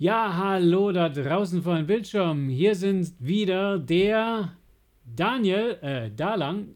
[0.00, 2.48] Ja, hallo da draußen vor dem Bildschirm.
[2.48, 4.52] Hier sind wieder der
[5.04, 6.68] Daniel, äh, Dalang.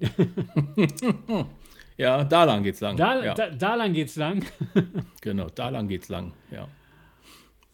[1.97, 2.99] ja, da lang geht's lang.
[2.99, 3.33] Da, ja.
[3.33, 4.45] da, da lang geht's lang.
[5.23, 6.68] genau, da lang geht's lang, ja.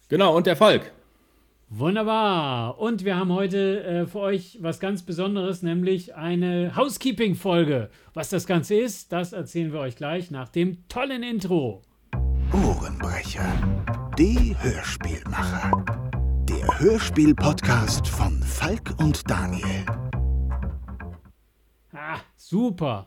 [0.09, 0.93] Genau, und der Falk.
[1.69, 2.79] Wunderbar.
[2.79, 7.91] Und wir haben heute äh, für euch was ganz Besonderes, nämlich eine Housekeeping-Folge.
[8.15, 11.83] Was das Ganze ist, das erzählen wir euch gleich nach dem tollen Intro.
[12.53, 13.47] Ohrenbrecher,
[14.19, 15.85] die Hörspielmacher.
[16.49, 19.87] Der Hörspiel-Podcast von Falk und Daniel.
[21.93, 23.07] Ah, super.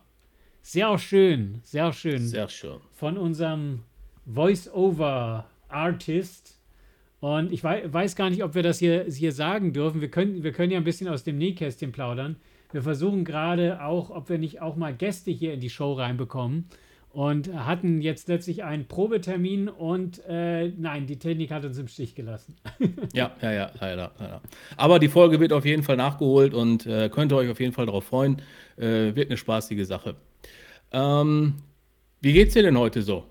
[0.61, 2.25] Sehr schön, sehr schön.
[2.25, 2.79] Sehr schön.
[2.93, 3.81] Von unserem
[4.25, 6.57] Voice-Over-Artist.
[7.19, 9.99] Und ich weiß gar nicht, ob wir das hier, hier sagen dürfen.
[9.99, 12.37] Wir können, wir können ja ein bisschen aus dem Nähkästchen plaudern.
[12.71, 16.69] Wir versuchen gerade auch, ob wir nicht auch mal Gäste hier in die Show reinbekommen.
[17.13, 22.15] Und hatten jetzt letztlich einen Probetermin und äh, nein, die Technik hat uns im Stich
[22.15, 22.55] gelassen.
[23.13, 24.41] ja, ja, ja, leider, leider.
[24.77, 27.71] Aber die Folge wird auf jeden Fall nachgeholt und äh, könnt ihr euch auf jeden
[27.71, 28.41] Fall darauf freuen.
[28.77, 30.15] Äh, wird eine spaßige Sache.
[30.91, 31.53] Ähm,
[32.21, 33.25] wie geht's dir denn heute so?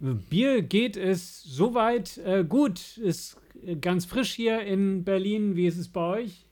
[0.00, 2.98] Bier geht es soweit äh, gut.
[2.98, 3.36] Ist
[3.80, 5.54] ganz frisch hier in Berlin.
[5.54, 6.46] Wie ist es bei euch?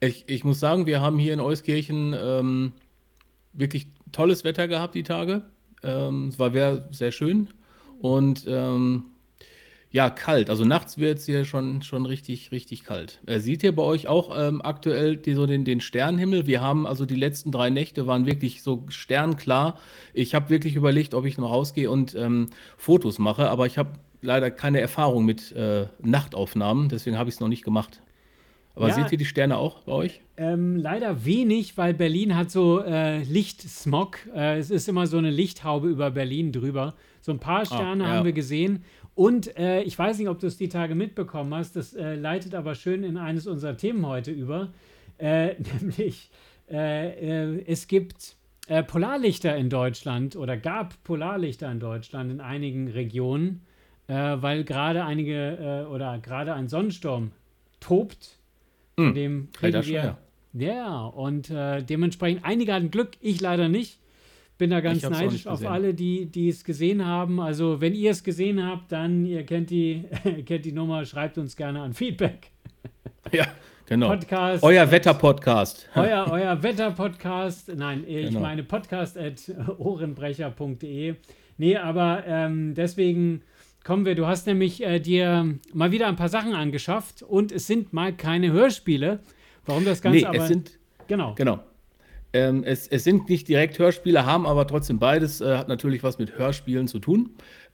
[0.00, 2.72] Ich, ich muss sagen, wir haben hier in Euskirchen ähm,
[3.52, 5.42] wirklich tolles Wetter gehabt die Tage.
[5.82, 6.52] Ähm, es war
[6.90, 7.48] sehr schön.
[8.00, 9.04] Und ähm,
[9.92, 10.50] ja, kalt.
[10.50, 13.20] Also nachts wird es hier schon, schon richtig, richtig kalt.
[13.26, 16.46] Äh, seht ihr bei euch auch ähm, aktuell die, so den, den Sternenhimmel?
[16.46, 19.78] Wir haben also die letzten drei Nächte waren wirklich so sternklar.
[20.14, 23.94] Ich habe wirklich überlegt, ob ich noch rausgehe und ähm, Fotos mache, aber ich habe
[24.22, 28.00] leider keine Erfahrung mit äh, Nachtaufnahmen, deswegen habe ich es noch nicht gemacht.
[28.80, 30.20] Aber ja, seht ihr die Sterne auch bei euch?
[30.38, 34.18] Ähm, leider wenig, weil Berlin hat so äh, Lichtsmog.
[34.34, 36.94] Äh, es ist immer so eine Lichthaube über Berlin drüber.
[37.20, 38.14] So ein paar ah, Sterne ah, ja.
[38.14, 38.82] haben wir gesehen.
[39.14, 42.54] Und äh, ich weiß nicht, ob du es die Tage mitbekommen hast, das äh, leitet
[42.54, 44.72] aber schön in eines unserer Themen heute über.
[45.18, 46.30] Äh, nämlich,
[46.70, 48.36] äh, es gibt
[48.86, 53.62] Polarlichter in Deutschland oder gab Polarlichter in Deutschland in einigen Regionen,
[54.06, 57.32] weil gerade einige oder gerade ein Sonnensturm
[57.80, 58.39] tobt.
[59.08, 60.18] Hm, dem kriegen wir.
[60.52, 64.00] Ja, und dementsprechend einige hatten Glück, ich leider nicht
[64.60, 67.40] bin da ganz neidisch auf alle, die, die es gesehen haben.
[67.40, 70.04] Also, wenn ihr es gesehen habt, dann, ihr kennt die,
[70.46, 72.52] kennt die Nummer, schreibt uns gerne an Feedback.
[73.32, 73.46] Ja,
[73.86, 74.08] genau.
[74.08, 74.64] Podcast.
[74.64, 75.88] Euer Wetter-Podcast.
[75.94, 77.70] Euer, euer Wetter-Podcast.
[77.76, 78.40] Nein, ich genau.
[78.40, 81.14] meine podcast at ohrenbrecher.de.
[81.58, 83.42] Nee, aber ähm, deswegen
[83.84, 84.14] kommen wir.
[84.14, 88.12] Du hast nämlich äh, dir mal wieder ein paar Sachen angeschafft und es sind mal
[88.12, 89.20] keine Hörspiele.
[89.66, 90.36] Warum das Ganze nee, aber.
[90.38, 91.34] Es sind, genau.
[91.34, 91.60] Genau.
[92.32, 96.18] Ähm, es, es, sind nicht direkt Hörspiele, haben aber trotzdem beides, äh, hat natürlich was
[96.18, 97.30] mit Hörspielen zu tun.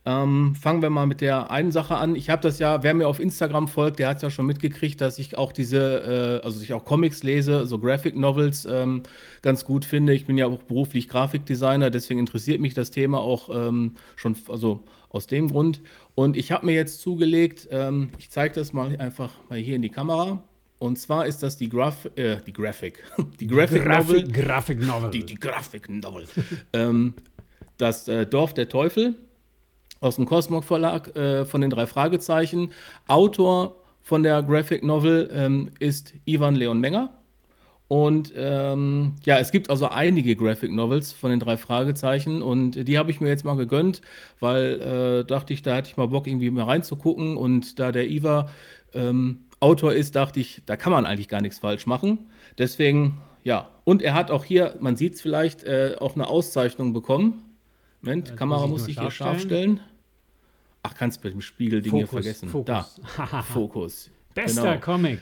[0.07, 2.15] Ähm, fangen wir mal mit der einen Sache an.
[2.15, 5.01] Ich habe das ja, wer mir auf Instagram folgt, der hat es ja schon mitgekriegt,
[5.01, 9.03] dass ich auch diese, äh, also ich auch Comics lese, so Graphic Novels ähm,
[9.43, 10.15] ganz gut finde.
[10.15, 14.85] Ich bin ja auch beruflich Grafikdesigner, deswegen interessiert mich das Thema auch ähm, schon, also
[15.17, 15.81] aus dem Grund.
[16.15, 19.83] Und ich habe mir jetzt zugelegt, ähm, ich zeige das mal einfach mal hier in
[19.83, 20.43] die Kamera.
[20.79, 23.03] Und zwar ist das die, Graf äh, die Graphic.
[23.41, 24.29] Die Graphic Novel.
[24.31, 25.11] Graphic Novel.
[25.11, 26.27] Die, die Graphic Novel.
[26.75, 27.15] ähm,
[27.79, 29.15] das äh, Dorf der Teufel
[30.01, 32.73] aus dem Cosmog Verlag äh, von den drei Fragezeichen.
[33.09, 37.11] Autor von der Graphic Novel ähm, ist Ivan Leon Menger.
[37.89, 42.99] Und ähm, ja, es gibt also einige Graphic Novels von den drei Fragezeichen und die
[42.99, 44.01] habe ich mir jetzt mal gegönnt,
[44.41, 47.37] weil äh, dachte ich, da hatte ich mal Bock, irgendwie mal reinzugucken.
[47.37, 48.51] Und da der Iva
[48.93, 52.31] ähm, Autor ist, dachte ich, da kann man eigentlich gar nichts falsch machen.
[52.59, 53.69] Deswegen, ja.
[53.85, 57.55] Und er hat auch hier, man sieht es vielleicht, äh, auch eine Auszeichnung bekommen.
[58.03, 59.81] Moment, Jetzt Kamera muss ich hier scharf stellen.
[60.83, 62.49] Ach, kannst du mit dem Spiegelding hier vergessen.
[62.49, 63.01] Fokus.
[63.17, 64.11] Da, Fokus.
[64.35, 64.81] Bester genau.
[64.81, 65.21] Comic.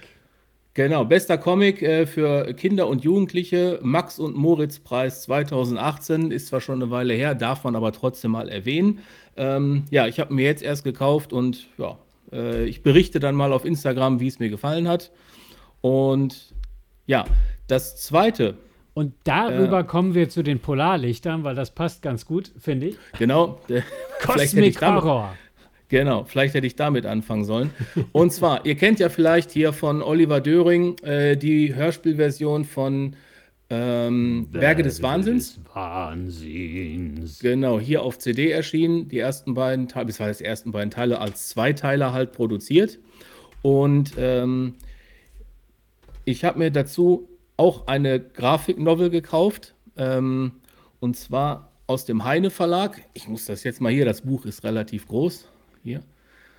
[0.75, 3.79] Genau, bester Comic äh, für Kinder und Jugendliche.
[3.83, 8.33] Max und Moritz Preis 2018 ist zwar schon eine Weile her, darf man aber trotzdem
[8.33, 8.99] mal erwähnen.
[9.37, 11.97] Ähm, ja, ich habe mir jetzt erst gekauft und ja,
[12.33, 15.13] äh, ich berichte dann mal auf Instagram, wie es mir gefallen hat.
[15.81, 16.53] Und
[17.07, 17.25] ja,
[17.69, 18.57] das zweite.
[18.95, 22.97] Und darüber äh, kommen wir zu den Polarlichtern, weil das passt ganz gut, finde ich.
[23.19, 23.61] Genau.
[24.23, 25.37] Cosmic Horror.
[25.95, 27.71] Genau, vielleicht hätte ich damit anfangen sollen.
[28.11, 33.15] Und zwar, ihr kennt ja vielleicht hier von Oliver Döring äh, die Hörspielversion von
[33.71, 35.55] ähm, Berge des Wahnsinns.
[35.55, 37.39] Des Wahnsinns.
[37.39, 39.07] Genau, hier auf CD erschienen.
[39.07, 42.99] Die ersten beiden Teile, das war das ersten beiden Teile als Zweiteiler halt produziert.
[43.63, 44.75] Und ähm,
[46.25, 49.77] ich habe mir dazu auch eine Grafiknovel gekauft.
[49.97, 50.55] Ähm,
[50.99, 53.01] und zwar aus dem Heine Verlag.
[53.15, 55.54] Ich muss das jetzt mal hier, das Buch ist relativ groß.
[55.85, 56.03] Hier.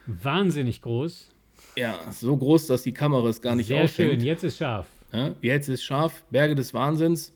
[0.06, 1.30] Wahnsinnig groß.
[1.76, 4.12] Ja, so groß, dass die Kamera es gar nicht Sehr auffängt.
[4.12, 4.88] schön, jetzt ist scharf.
[5.12, 6.24] Ja, jetzt ist scharf.
[6.30, 7.34] Berge des Wahnsinns.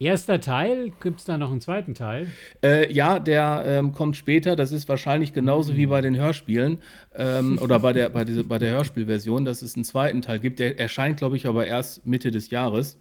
[0.00, 2.28] Erster Teil, gibt es da noch einen zweiten Teil?
[2.62, 4.54] Äh, ja, der ähm, kommt später.
[4.54, 6.78] Das ist wahrscheinlich genauso wie bei den Hörspielen
[7.14, 10.60] ähm, oder bei der, bei, diese, bei der Hörspielversion, dass es einen zweiten Teil gibt.
[10.60, 12.96] Der erscheint, glaube ich, aber erst Mitte des Jahres.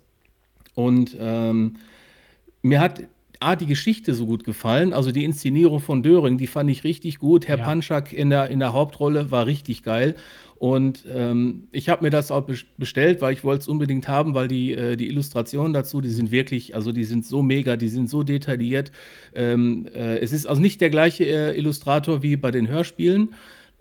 [0.73, 1.75] Und ähm,
[2.63, 3.03] mir hat
[3.39, 7.19] A, die Geschichte so gut gefallen, also die Inszenierung von Döring, die fand ich richtig
[7.19, 7.47] gut.
[7.47, 7.65] Herr ja.
[7.65, 10.15] Panschak in der, in der Hauptrolle war richtig geil.
[10.59, 12.47] Und ähm, ich habe mir das auch
[12.77, 16.31] bestellt, weil ich wollte es unbedingt haben, weil die, äh, die Illustrationen dazu, die sind
[16.31, 18.91] wirklich, also die sind so mega, die sind so detailliert.
[19.35, 23.35] Ähm, äh, es ist also nicht der gleiche äh, Illustrator wie bei den Hörspielen.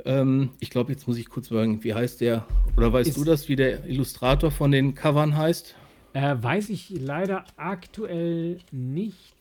[0.04, 3.24] Ähm, ich glaube, jetzt muss ich kurz sagen, wie heißt der, oder weißt ist, du
[3.24, 5.74] das, wie der Illustrator von den Covern heißt?
[6.16, 9.36] Äh, weiß ich leider aktuell nicht.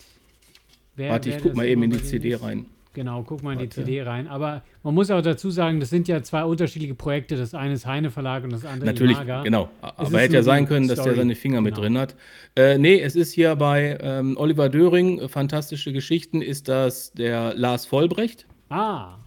[0.98, 2.44] Wer, Warte, ich guck mal eben in die CD ist.
[2.44, 2.66] rein.
[2.94, 4.28] Genau, guck mal in die CD rein.
[4.28, 7.38] Aber man muss auch dazu sagen, das sind ja zwei unterschiedliche Projekte.
[7.38, 9.44] Das eine ist Heine Verlag und das andere Natürlich, Imaga.
[9.44, 9.70] genau.
[9.82, 11.70] Es Aber hätte ja sein können, dass der seine Finger genau.
[11.70, 12.16] mit drin hat.
[12.58, 17.54] Äh, nee, es ist hier bei ähm, Oliver Döring, äh, Fantastische Geschichten, ist das der
[17.54, 18.48] Lars Vollbrecht.
[18.68, 19.20] Ah.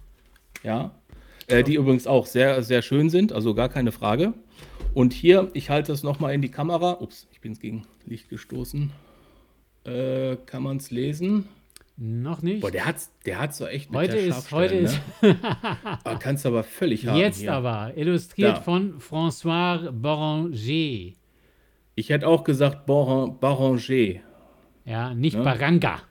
[0.61, 0.91] Ja.
[1.47, 4.35] Äh, die übrigens auch sehr, sehr schön sind, also gar keine Frage.
[4.93, 6.97] Und hier, ich halte das nochmal in die Kamera.
[6.99, 8.91] Ups, ich bin es gegen Licht gestoßen.
[9.85, 11.47] Äh, kann man es lesen?
[11.97, 12.61] Noch nicht.
[12.61, 14.81] Boah, der hat's, der hat's so echt mit heute der ist, heute ne?
[14.81, 14.99] ist.
[16.03, 17.17] aber kannst aber völlig haben.
[17.17, 17.53] Jetzt hier.
[17.53, 17.93] aber.
[17.95, 18.61] Illustriert da.
[18.61, 21.13] von François Boranger.
[21.95, 24.21] Ich hätte auch gesagt Boranger.
[24.85, 25.43] Ja, nicht ne?
[25.43, 26.01] Baranga.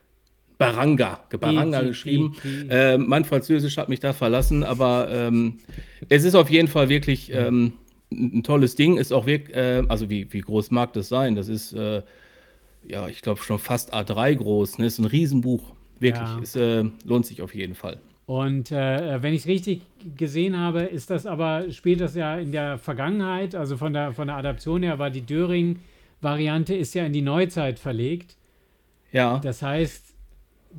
[0.58, 2.36] Baranga, Baranga geschrieben.
[2.98, 5.58] Mein Französisch hat mich da verlassen, aber ähm,
[6.08, 7.74] es ist auf jeden Fall wirklich ähm,
[8.10, 8.96] ein tolles Ding.
[8.96, 11.34] Ist auch wirklich, äh, also wie, wie groß mag das sein?
[11.34, 12.02] Das ist, äh,
[12.86, 14.78] ja, ich glaube schon fast A3 groß.
[14.78, 14.86] Ne?
[14.86, 15.72] Ist ein Riesenbuch.
[16.00, 16.40] Wirklich, ja.
[16.42, 18.00] es äh, lohnt sich auf jeden Fall.
[18.26, 19.80] Und äh, wenn ich es richtig
[20.16, 24.28] gesehen habe, ist das aber, spielt das ja in der Vergangenheit, also von der, von
[24.28, 28.36] der Adaption her war die Döring-Variante ist ja in die Neuzeit verlegt.
[29.12, 29.38] Ja.
[29.38, 30.14] Das heißt,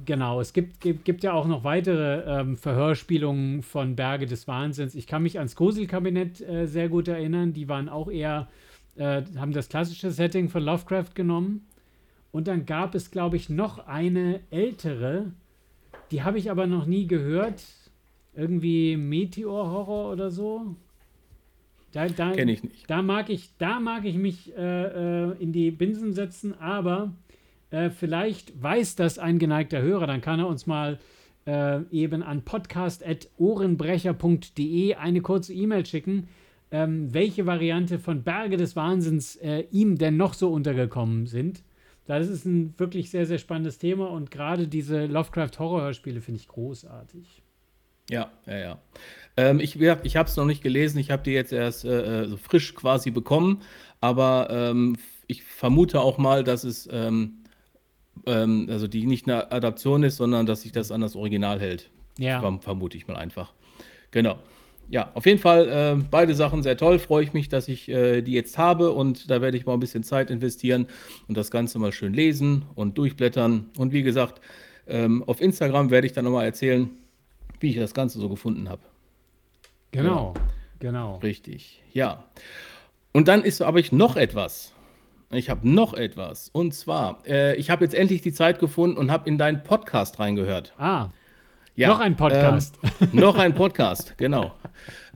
[0.05, 4.95] genau, es gibt, gibt, gibt ja auch noch weitere ähm, Verhörspielungen von Berge des Wahnsinns.
[4.95, 7.53] Ich kann mich ans Gruselkabinett äh, sehr gut erinnern.
[7.53, 8.47] Die waren auch eher,
[8.95, 11.67] äh, haben das klassische Setting von Lovecraft genommen.
[12.31, 15.31] Und dann gab es, glaube ich, noch eine ältere,
[16.11, 17.63] die habe ich aber noch nie gehört.
[18.35, 20.75] Irgendwie Meteor-Horror oder so.
[21.91, 22.89] Da, da, Kenne ich nicht.
[22.89, 27.13] Da mag ich, da mag ich mich äh, äh, in die Binsen setzen, aber
[27.71, 30.99] äh, vielleicht weiß das ein geneigter Hörer, dann kann er uns mal
[31.45, 36.27] äh, eben an podcast.ohrenbrecher.de eine kurze E-Mail schicken,
[36.71, 41.63] ähm, welche Variante von Berge des Wahnsinns äh, ihm denn noch so untergekommen sind.
[42.05, 47.43] Das ist ein wirklich sehr, sehr spannendes Thema und gerade diese Lovecraft-Horror-Hörspiele finde ich großartig.
[48.09, 48.79] Ja, ja, ja.
[49.37, 52.37] Ähm, ich ich habe es noch nicht gelesen, ich habe die jetzt erst äh, so
[52.37, 53.61] frisch quasi bekommen,
[54.01, 57.43] aber ähm, ich vermute auch mal, dass es ähm,
[58.25, 61.89] ähm also die nicht eine Adaption ist, sondern dass sich das an das Original hält.
[62.17, 62.41] Ja.
[62.59, 63.53] Vermute ich mal einfach.
[64.11, 64.39] Genau
[64.89, 66.99] ja, auf jeden Fall äh, beide Sachen sehr toll.
[66.99, 69.79] Freue ich mich, dass ich äh, die jetzt habe und da werde ich mal ein
[69.79, 70.87] bisschen Zeit investieren
[71.27, 73.69] und das Ganze mal schön lesen und durchblättern.
[73.77, 74.41] Und wie gesagt,
[74.87, 76.89] ähm, auf Instagram werde ich dann nochmal erzählen,
[77.59, 78.81] wie ich das Ganze so gefunden habe.
[79.91, 80.41] Genau, ja.
[80.79, 81.17] genau.
[81.17, 82.25] Richtig, ja.
[83.11, 84.73] Und dann ist aber ich noch etwas.
[85.31, 86.49] Ich habe noch etwas.
[86.49, 90.19] Und zwar, äh, ich habe jetzt endlich die Zeit gefunden und habe in deinen Podcast
[90.19, 90.73] reingehört.
[90.79, 91.09] Ah.
[91.75, 92.79] Ja, noch ein Podcast.
[92.99, 94.53] Äh, noch ein Podcast, genau.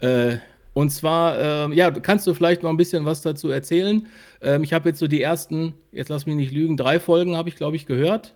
[0.01, 0.37] Äh,
[0.75, 4.05] und zwar, äh, ja, kannst du vielleicht noch ein bisschen was dazu erzählen?
[4.41, 7.49] Ähm, ich habe jetzt so die ersten, jetzt lass mich nicht lügen, drei Folgen habe
[7.49, 8.35] ich, glaube ich, gehört.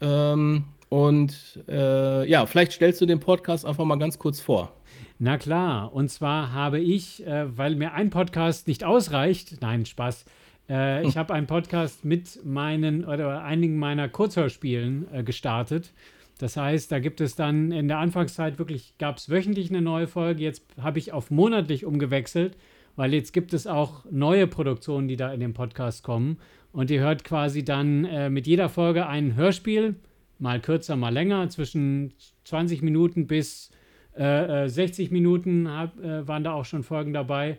[0.00, 1.34] Ähm, und
[1.68, 4.72] äh, ja, vielleicht stellst du den Podcast einfach mal ganz kurz vor.
[5.18, 10.24] Na klar, und zwar habe ich, äh, weil mir ein Podcast nicht ausreicht, nein, Spaß,
[10.68, 15.92] äh, ich habe einen Podcast mit meinen oder einigen meiner Kurzhörspielen gestartet.
[16.38, 20.06] Das heißt, da gibt es dann in der Anfangszeit wirklich, gab es wöchentlich eine neue
[20.06, 20.42] Folge.
[20.42, 22.56] Jetzt habe ich auf monatlich umgewechselt,
[22.94, 26.38] weil jetzt gibt es auch neue Produktionen, die da in den Podcast kommen.
[26.72, 29.96] Und ihr hört quasi dann äh, mit jeder Folge ein Hörspiel,
[30.38, 32.12] mal kürzer, mal länger, zwischen
[32.44, 33.70] 20 Minuten bis
[34.14, 37.56] äh, 60 äh, Minuten hab, äh, waren da auch schon Folgen dabei.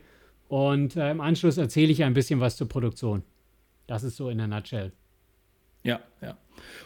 [0.47, 3.23] Und äh, im Anschluss erzähle ich ein bisschen was zur Produktion.
[3.85, 4.91] Das ist so in der Nutshell.
[5.83, 6.37] Ja, ja.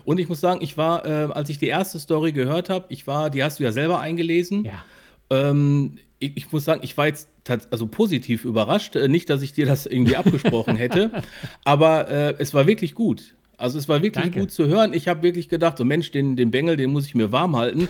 [0.03, 3.07] Und ich muss sagen, ich war, äh, als ich die erste Story gehört habe, ich
[3.07, 4.65] war, die hast du ja selber eingelesen.
[4.65, 4.83] Ja.
[5.29, 7.29] Ähm, ich, ich, muss sagen, ich war jetzt
[7.71, 8.95] also positiv überrascht.
[8.95, 11.11] Äh, nicht, dass ich dir das irgendwie abgesprochen hätte,
[11.63, 13.35] aber äh, es war wirklich gut.
[13.57, 14.39] Also es war wirklich Danke.
[14.39, 14.93] gut zu hören.
[14.93, 17.89] Ich habe wirklich gedacht, so Mensch, den, den Bengel, den muss ich mir warm halten.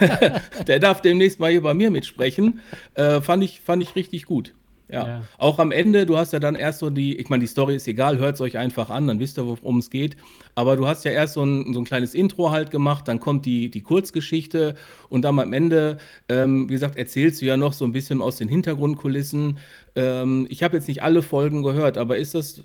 [0.66, 2.60] Der darf demnächst mal hier bei mir mitsprechen.
[2.94, 4.54] Äh, fand, ich, fand ich richtig gut.
[4.92, 5.06] Ja.
[5.06, 5.22] ja.
[5.38, 7.88] Auch am Ende, du hast ja dann erst so die, ich meine, die Story ist
[7.88, 10.16] egal, hört es euch einfach an, dann wisst ihr, worum es geht.
[10.54, 13.46] Aber du hast ja erst so ein, so ein kleines Intro halt gemacht, dann kommt
[13.46, 14.74] die, die Kurzgeschichte
[15.08, 15.96] und dann am Ende,
[16.28, 19.58] ähm, wie gesagt, erzählst du ja noch so ein bisschen aus den Hintergrundkulissen.
[19.96, 22.62] Ähm, ich habe jetzt nicht alle Folgen gehört, aber ist das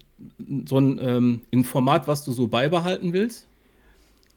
[0.65, 3.47] so ein, ähm, ein Format, was du so beibehalten willst?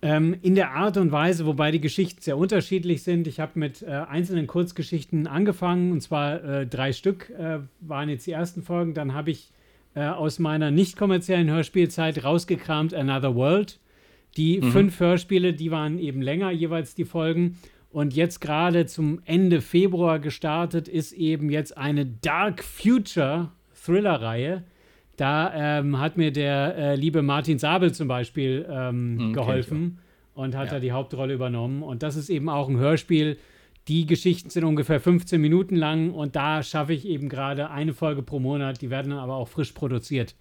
[0.02, 3.26] Ähm, in der Art und Weise, wobei die Geschichten sehr unterschiedlich sind.
[3.26, 8.26] Ich habe mit äh, einzelnen Kurzgeschichten angefangen, und zwar äh, drei Stück äh, waren jetzt
[8.26, 8.95] die ersten Folgen.
[8.95, 9.52] Dann habe ich
[9.95, 13.78] äh, aus meiner nicht kommerziellen Hörspielzeit rausgekramt Another World.
[14.37, 14.73] Die mhm.
[14.73, 17.59] fünf Hörspiele, die waren eben länger, jeweils die Folgen.
[17.90, 23.50] Und jetzt gerade zum Ende Februar gestartet ist eben jetzt eine Dark Future
[23.85, 24.64] Thriller-Reihe
[25.20, 29.98] da ähm, hat mir der äh, liebe Martin Sabel zum Beispiel ähm, mhm, geholfen
[30.34, 30.74] und hat ja.
[30.74, 31.82] da die Hauptrolle übernommen.
[31.82, 33.36] Und das ist eben auch ein Hörspiel.
[33.88, 38.22] Die Geschichten sind ungefähr 15 Minuten lang und da schaffe ich eben gerade eine Folge
[38.22, 38.80] pro Monat.
[38.80, 40.34] Die werden dann aber auch frisch produziert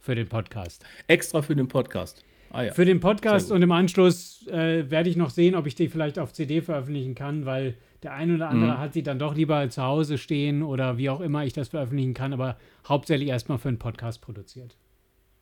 [0.00, 0.84] für den Podcast.
[1.06, 2.24] Extra für den Podcast.
[2.52, 2.72] Ah, ja.
[2.72, 6.18] Für den Podcast und im Anschluss äh, werde ich noch sehen, ob ich die vielleicht
[6.18, 8.78] auf CD veröffentlichen kann, weil der eine oder andere mhm.
[8.78, 12.12] hat sie dann doch lieber zu Hause stehen oder wie auch immer ich das veröffentlichen
[12.12, 12.56] kann, aber
[12.88, 14.76] hauptsächlich erstmal für einen Podcast produziert.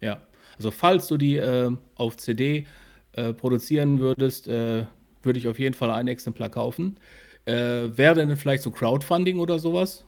[0.01, 0.21] Ja,
[0.57, 2.67] also falls du die äh, auf CD
[3.13, 4.85] äh, produzieren würdest, äh,
[5.23, 6.99] würde ich auf jeden Fall ein Exemplar kaufen.
[7.47, 10.05] Äh, wäre denn vielleicht so Crowdfunding oder sowas?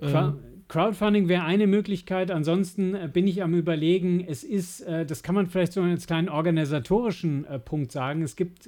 [0.00, 0.38] Crowd
[0.68, 2.30] Crowdfunding wäre eine Möglichkeit.
[2.30, 6.06] Ansonsten äh, bin ich am Überlegen, es ist, äh, das kann man vielleicht so als
[6.06, 8.22] kleinen organisatorischen Punkt sagen.
[8.22, 8.66] Es gibt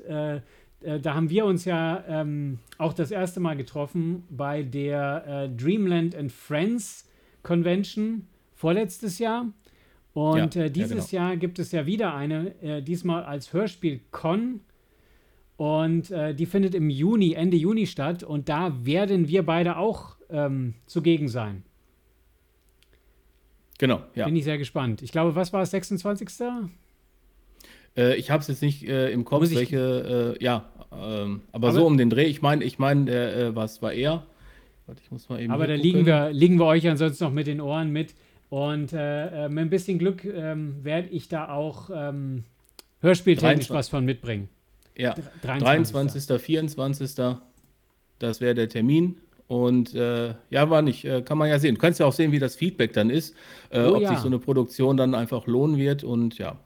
[0.81, 5.49] äh, da haben wir uns ja ähm, auch das erste Mal getroffen bei der äh,
[5.49, 7.09] Dreamland and Friends
[7.43, 9.47] Convention vorletztes Jahr.
[10.12, 11.31] Und ja, äh, dieses ja, genau.
[11.31, 14.61] Jahr gibt es ja wieder eine, äh, diesmal als Hörspiel-Con.
[15.57, 18.23] Und äh, die findet im Juni, Ende Juni statt.
[18.23, 21.64] Und da werden wir beide auch ähm, zugegen sein.
[23.78, 24.26] Genau, ja.
[24.26, 25.02] Bin ich sehr gespannt.
[25.02, 26.28] Ich glaube, was war es, 26.?
[27.97, 31.73] Äh, ich habe es jetzt nicht äh, im Kopf, welche, äh, ja, ähm, aber, aber,
[31.73, 32.25] so um den Dreh.
[32.25, 34.26] Ich meine, ich meine, äh, was war er?
[34.87, 35.52] Warte, ich muss mal eben.
[35.52, 38.14] Aber da liegen wir, liegen wir euch ansonsten noch mit den Ohren mit.
[38.50, 42.44] Und äh, äh, mit ein bisschen Glück ähm, werde ich da auch ähm,
[43.00, 44.49] hörspieltechnisch was von mitbringen.
[44.97, 45.92] Ja, 23.
[46.26, 46.40] 23.
[46.40, 47.37] 24.
[48.18, 49.20] Das wäre der Termin.
[49.49, 51.75] Und äh, ja, war nicht, äh, kann man ja sehen.
[51.75, 53.35] Du kannst ja auch sehen, wie das Feedback dann ist,
[53.71, 54.11] äh, oh, ob ja.
[54.11, 56.05] sich so eine Produktion dann einfach lohnen wird.
[56.05, 56.59] Und ja,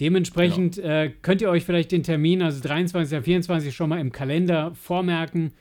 [0.00, 0.88] Dementsprechend genau.
[0.88, 3.22] äh, könnt ihr euch vielleicht den Termin, also 23.
[3.22, 3.74] 24.
[3.74, 5.52] schon mal im Kalender vormerken.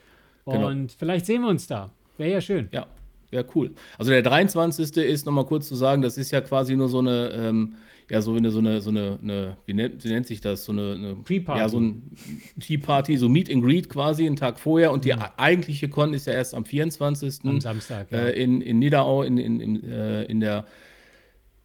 [0.45, 0.67] Genau.
[0.67, 0.93] Und genau.
[0.97, 1.91] vielleicht sehen wir uns da.
[2.17, 2.69] Wäre ja schön.
[2.71, 2.87] Ja,
[3.31, 3.71] ja, cool.
[3.97, 4.97] Also der 23.
[4.97, 7.75] ist nochmal kurz zu sagen, das ist ja quasi nur so eine, ähm,
[8.09, 10.65] ja, so eine, so eine, so eine, eine wie, nennt, wie nennt sich das?
[10.65, 11.61] So eine, eine Tea-Party.
[11.61, 12.11] Ja, so ein
[12.59, 14.91] Tea-Party, so Meet and Greet quasi, einen Tag vorher.
[14.91, 15.23] Und die mhm.
[15.37, 17.39] eigentliche Con ist ja erst am 24.
[17.43, 18.17] Am Samstag, ja.
[18.17, 20.65] Äh, in, in Niederau, in, in, in, äh, in der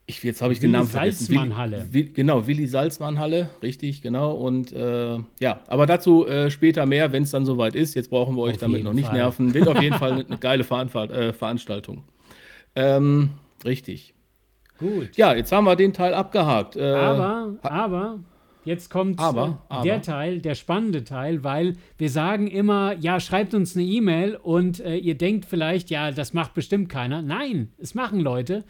[0.06, 1.26] ich, jetzt habe ich Willi den Namen vergessen.
[1.26, 1.86] Salzmann-Halle.
[1.90, 4.32] Willi, genau, Willi Salzmann-Halle, richtig, genau.
[4.32, 7.94] Und äh, ja, aber dazu äh, später mehr, wenn es dann soweit ist.
[7.94, 9.16] Jetzt brauchen wir euch auf damit noch nicht Fall.
[9.16, 9.54] nerven.
[9.54, 12.04] Wird auf jeden Fall eine, eine geile Veranfall äh, Veranstaltung.
[12.76, 13.30] Ähm,
[13.64, 14.14] richtig.
[14.78, 15.16] Gut.
[15.16, 16.76] Ja, jetzt haben wir den Teil abgehakt.
[16.76, 18.18] Äh, aber, aber,
[18.64, 20.02] jetzt kommt aber, äh, der aber.
[20.02, 24.96] Teil, der spannende Teil, weil wir sagen immer, ja, schreibt uns eine E-Mail und äh,
[24.96, 27.22] ihr denkt vielleicht, ja, das macht bestimmt keiner.
[27.22, 28.64] Nein, es machen Leute.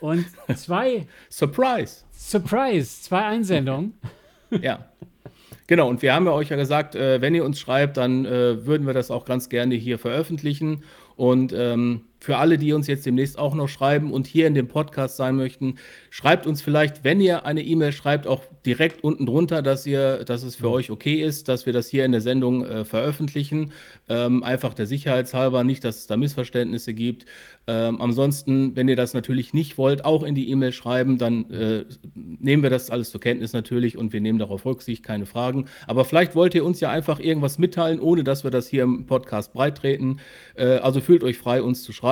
[0.00, 1.06] Und zwei.
[1.30, 2.04] Surprise!
[2.12, 3.02] Surprise!
[3.02, 3.94] Zwei Einsendungen.
[4.62, 4.86] ja.
[5.66, 8.66] Genau, und wir haben ja euch ja gesagt, äh, wenn ihr uns schreibt, dann äh,
[8.66, 10.84] würden wir das auch ganz gerne hier veröffentlichen.
[11.16, 14.68] Und ähm, für alle, die uns jetzt demnächst auch noch schreiben und hier in dem
[14.68, 15.76] Podcast sein möchten,
[16.10, 20.42] schreibt uns vielleicht, wenn ihr eine E-Mail schreibt, auch direkt unten drunter, dass ihr, dass
[20.42, 23.72] es für euch okay ist, dass wir das hier in der Sendung äh, veröffentlichen.
[24.08, 27.26] Ähm, einfach der Sicherheitshalber, nicht, dass es da Missverständnisse gibt.
[27.68, 31.84] Ähm, ansonsten, wenn ihr das natürlich nicht wollt, auch in die E-Mail schreiben, dann äh,
[32.14, 35.66] nehmen wir das alles zur Kenntnis natürlich und wir nehmen darauf Rücksicht, keine Fragen.
[35.86, 39.06] Aber vielleicht wollt ihr uns ja einfach irgendwas mitteilen, ohne dass wir das hier im
[39.06, 40.20] Podcast breittreten.
[40.54, 42.05] Äh, also fühlt euch frei, uns zu schreiben.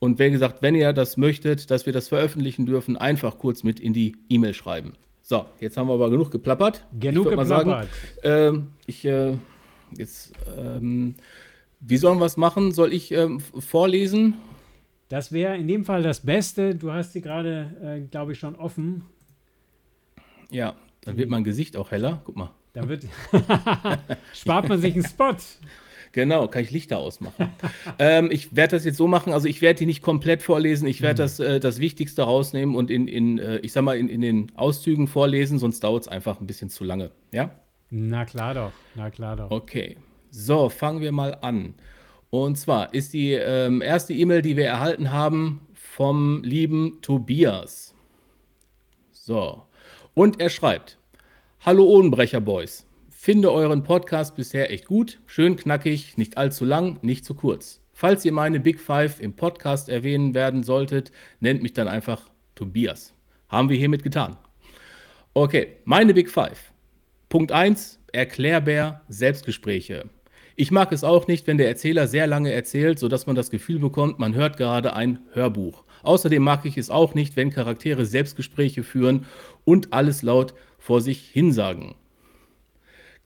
[0.00, 3.80] Und wie gesagt, wenn ihr das möchtet, dass wir das veröffentlichen dürfen, einfach kurz mit
[3.80, 4.94] in die E-Mail schreiben.
[5.22, 6.84] So, jetzt haben wir aber genug geplappert.
[6.98, 7.88] Genug ich geplappert.
[8.22, 9.36] Sagen, äh, ich äh,
[9.96, 11.14] jetzt, ähm,
[11.80, 12.72] wie sollen wir es machen?
[12.72, 14.34] Soll ich ähm, vorlesen?
[15.08, 16.74] Das wäre in dem Fall das Beste.
[16.74, 19.04] Du hast sie gerade, äh, glaube ich, schon offen.
[20.50, 22.20] Ja, dann wird mein Gesicht auch heller.
[22.24, 22.50] Guck mal.
[22.74, 23.06] Dann wird
[24.34, 25.36] spart man sich einen Spot.
[26.14, 27.48] Genau, kann ich Lichter ausmachen.
[27.98, 31.02] ähm, ich werde das jetzt so machen, also ich werde die nicht komplett vorlesen, ich
[31.02, 31.24] werde mhm.
[31.24, 34.52] das, äh, das Wichtigste rausnehmen und in, in äh, ich sag mal, in, in den
[34.54, 37.10] Auszügen vorlesen, sonst dauert es einfach ein bisschen zu lange.
[37.32, 37.50] Ja?
[37.90, 39.50] Na klar doch, na klar doch.
[39.50, 39.96] Okay,
[40.30, 41.74] so, fangen wir mal an.
[42.30, 47.92] Und zwar ist die ähm, erste E-Mail, die wir erhalten haben, vom lieben Tobias.
[49.10, 49.64] So,
[50.14, 50.96] und er schreibt:
[51.66, 52.83] Hallo Ohnbrecher Boys.
[53.24, 57.80] Finde euren Podcast bisher echt gut, schön knackig, nicht allzu lang, nicht zu kurz.
[57.94, 63.14] Falls ihr meine Big Five im Podcast erwähnen werden solltet, nennt mich dann einfach Tobias.
[63.48, 64.36] Haben wir hiermit getan.
[65.32, 66.70] Okay, meine Big Five.
[67.30, 70.04] Punkt 1, Erklärbär Selbstgespräche.
[70.54, 73.78] Ich mag es auch nicht, wenn der Erzähler sehr lange erzählt, sodass man das Gefühl
[73.78, 75.84] bekommt, man hört gerade ein Hörbuch.
[76.02, 79.24] Außerdem mag ich es auch nicht, wenn Charaktere Selbstgespräche führen
[79.64, 81.94] und alles laut vor sich hinsagen.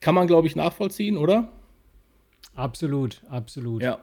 [0.00, 1.48] Kann man, glaube ich, nachvollziehen, oder?
[2.54, 3.82] Absolut, absolut.
[3.82, 3.98] Ja.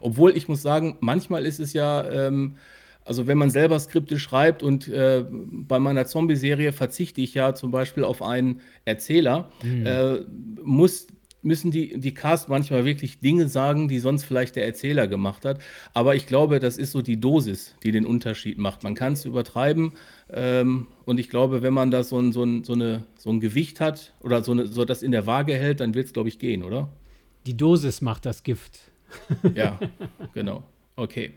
[0.00, 2.56] Obwohl ich muss sagen, manchmal ist es ja, ähm,
[3.04, 7.70] also wenn man selber Skripte schreibt und äh, bei meiner Zombie-Serie verzichte ich ja zum
[7.70, 9.86] Beispiel auf einen Erzähler, mhm.
[9.86, 10.20] äh,
[10.62, 11.06] muss
[11.42, 15.60] müssen die, die Cast manchmal wirklich Dinge sagen, die sonst vielleicht der Erzähler gemacht hat.
[15.94, 18.82] Aber ich glaube, das ist so die Dosis, die den Unterschied macht.
[18.82, 19.92] Man kann es übertreiben.
[20.30, 23.40] Ähm, und ich glaube, wenn man da so ein, so ein, so eine, so ein
[23.40, 26.28] Gewicht hat oder so, eine, so das in der Waage hält, dann wird es, glaube
[26.28, 26.88] ich, gehen, oder?
[27.46, 28.80] Die Dosis macht das Gift.
[29.54, 29.78] ja,
[30.34, 30.64] genau.
[30.96, 31.34] Okay.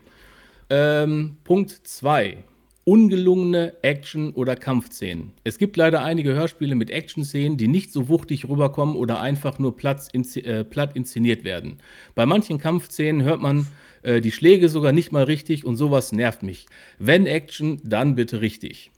[0.68, 2.44] Ähm, Punkt 2
[2.90, 5.32] ungelungene Action- oder Kampfszenen.
[5.44, 9.76] Es gibt leider einige Hörspiele mit Action-Szenen, die nicht so wuchtig rüberkommen oder einfach nur
[9.76, 11.78] platt, äh, platt inszeniert werden.
[12.16, 13.68] Bei manchen Kampfszenen hört man
[14.02, 16.66] äh, die Schläge sogar nicht mal richtig und sowas nervt mich.
[16.98, 18.90] Wenn Action, dann bitte richtig.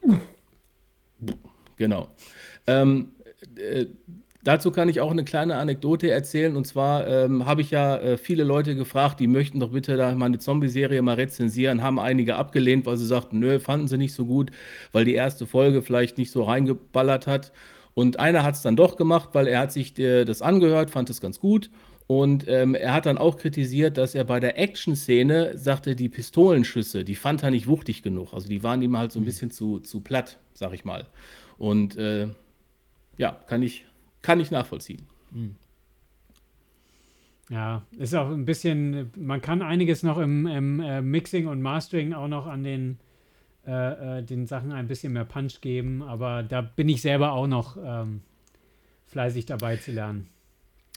[1.76, 2.08] Genau.
[2.66, 3.12] Ähm,
[3.56, 3.84] äh,
[4.44, 6.56] Dazu kann ich auch eine kleine Anekdote erzählen.
[6.56, 10.12] Und zwar ähm, habe ich ja äh, viele Leute gefragt, die möchten doch bitte da
[10.14, 14.26] meine Zombie-Serie mal rezensieren, haben einige abgelehnt, weil sie sagten, nö, fanden sie nicht so
[14.26, 14.50] gut,
[14.90, 17.52] weil die erste Folge vielleicht nicht so reingeballert hat.
[17.94, 21.08] Und einer hat es dann doch gemacht, weil er hat sich äh, das angehört, fand
[21.08, 21.70] es ganz gut.
[22.08, 27.04] Und ähm, er hat dann auch kritisiert, dass er bei der Action-Szene sagte, die Pistolenschüsse,
[27.04, 28.34] die fand er nicht wuchtig genug.
[28.34, 29.26] Also die waren ihm halt so ein mhm.
[29.26, 31.06] bisschen zu, zu platt, sag ich mal.
[31.58, 32.28] Und äh,
[33.18, 33.84] ja, kann ich
[34.22, 35.06] kann ich nachvollziehen.
[35.32, 35.56] Hm.
[37.50, 42.14] Ja, ist auch ein bisschen, man kann einiges noch im, im äh, Mixing und Mastering
[42.14, 42.98] auch noch an den,
[43.66, 47.46] äh, äh, den Sachen ein bisschen mehr Punch geben, aber da bin ich selber auch
[47.46, 48.22] noch ähm,
[49.08, 50.28] fleißig dabei zu lernen.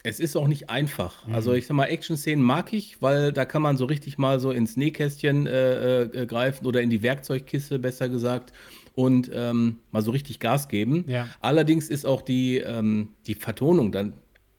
[0.04, 1.28] Es ist auch nicht einfach.
[1.28, 1.34] Mhm.
[1.34, 4.52] Also ich sag mal, Action-Szenen mag ich, weil da kann man so richtig mal so
[4.52, 8.54] ins Nähkästchen äh, äh, greifen oder in die Werkzeugkiste, besser gesagt
[8.96, 11.06] und ähm, mal so richtig Gas geben.
[11.08, 11.28] Ja.
[11.42, 14.14] Allerdings ist auch die, ähm, die Vertonung dann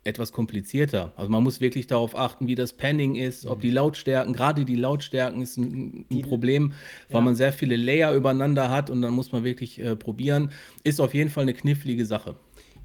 [0.04, 1.12] etwas komplizierter.
[1.16, 3.50] Also man muss wirklich darauf achten, wie das Panning ist, mhm.
[3.50, 6.72] ob die Lautstärken, gerade die Lautstärken ist ein, ein Problem,
[7.10, 7.24] weil ja.
[7.24, 10.50] man sehr viele Layer übereinander hat und dann muss man wirklich äh, probieren.
[10.84, 12.36] Ist auf jeden Fall eine knifflige Sache.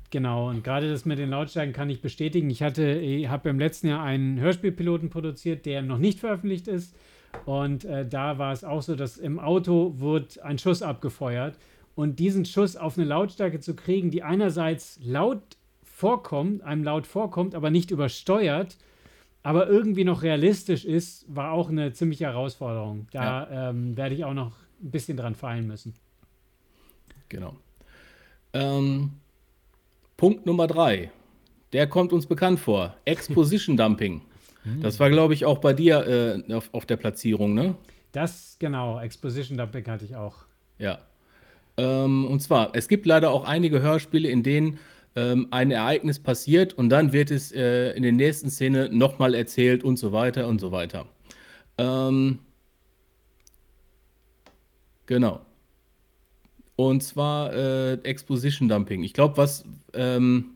[0.09, 2.49] Genau, und gerade das mit den Lautstärken kann ich bestätigen.
[2.49, 6.95] Ich hatte, ich habe im letzten Jahr einen Hörspielpiloten produziert, der noch nicht veröffentlicht ist.
[7.45, 11.57] Und äh, da war es auch so, dass im Auto wird ein Schuss abgefeuert.
[11.95, 15.41] Und diesen Schuss auf eine Lautstärke zu kriegen, die einerseits laut
[15.83, 18.77] vorkommt, einem laut vorkommt, aber nicht übersteuert,
[19.43, 23.07] aber irgendwie noch realistisch ist, war auch eine ziemliche Herausforderung.
[23.11, 23.69] Da ja.
[23.69, 25.95] ähm, werde ich auch noch ein bisschen dran fallen müssen.
[27.29, 27.55] Genau.
[28.53, 29.13] Ähm,
[30.17, 31.11] Punkt Nummer drei.
[31.73, 32.95] Der kommt uns bekannt vor.
[33.05, 34.21] Exposition Dumping.
[34.81, 37.75] Das war, glaube ich, auch bei dir äh, auf, auf, der Platzierung, ne?
[38.11, 40.45] Das, genau, Exposition Dumping hatte ich auch.
[40.77, 40.99] Ja.
[41.77, 44.79] Ähm, und zwar, es gibt leider auch einige Hörspiele, in denen
[45.15, 49.83] ähm, ein Ereignis passiert und dann wird es äh, in der nächsten Szene nochmal erzählt
[49.83, 51.07] und so weiter und so weiter.
[51.77, 52.39] Ähm,
[55.05, 55.41] genau.
[56.75, 59.03] Und zwar äh, Exposition Dumping.
[59.03, 60.51] Ich glaube, was, ähm,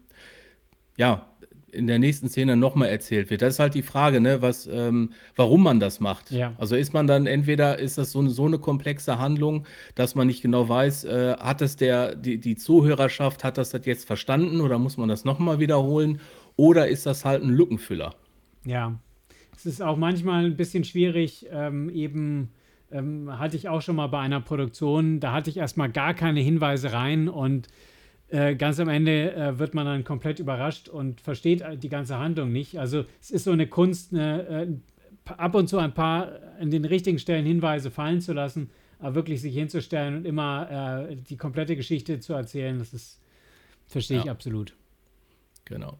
[0.97, 1.27] ja,
[1.75, 3.41] in der nächsten Szene nochmal erzählt wird.
[3.41, 6.31] Das ist halt die Frage, ne, was, ähm, warum man das macht.
[6.31, 6.53] Ja.
[6.57, 10.27] Also ist man dann entweder, ist das so eine, so eine komplexe Handlung, dass man
[10.27, 14.61] nicht genau weiß, äh, hat das der, die, die Zuhörerschaft, hat das das jetzt verstanden
[14.61, 16.19] oder muss man das nochmal wiederholen?
[16.55, 18.15] Oder ist das halt ein Lückenfüller?
[18.65, 18.97] Ja,
[19.55, 22.51] es ist auch manchmal ein bisschen schwierig, ähm, eben
[22.91, 26.39] ähm, hatte ich auch schon mal bei einer Produktion, da hatte ich erstmal gar keine
[26.39, 27.67] Hinweise rein und
[28.35, 32.51] äh, ganz am Ende äh, wird man dann komplett überrascht und versteht die ganze Handlung
[32.51, 32.77] nicht.
[32.77, 34.67] Also es ist so eine Kunst, eine, äh,
[35.31, 39.41] ab und zu ein paar an den richtigen Stellen Hinweise fallen zu lassen, aber wirklich
[39.41, 43.21] sich hinzustellen und immer äh, die komplette Geschichte zu erzählen, das ist,
[43.87, 44.75] verstehe ich absolut.
[45.63, 45.97] Genau.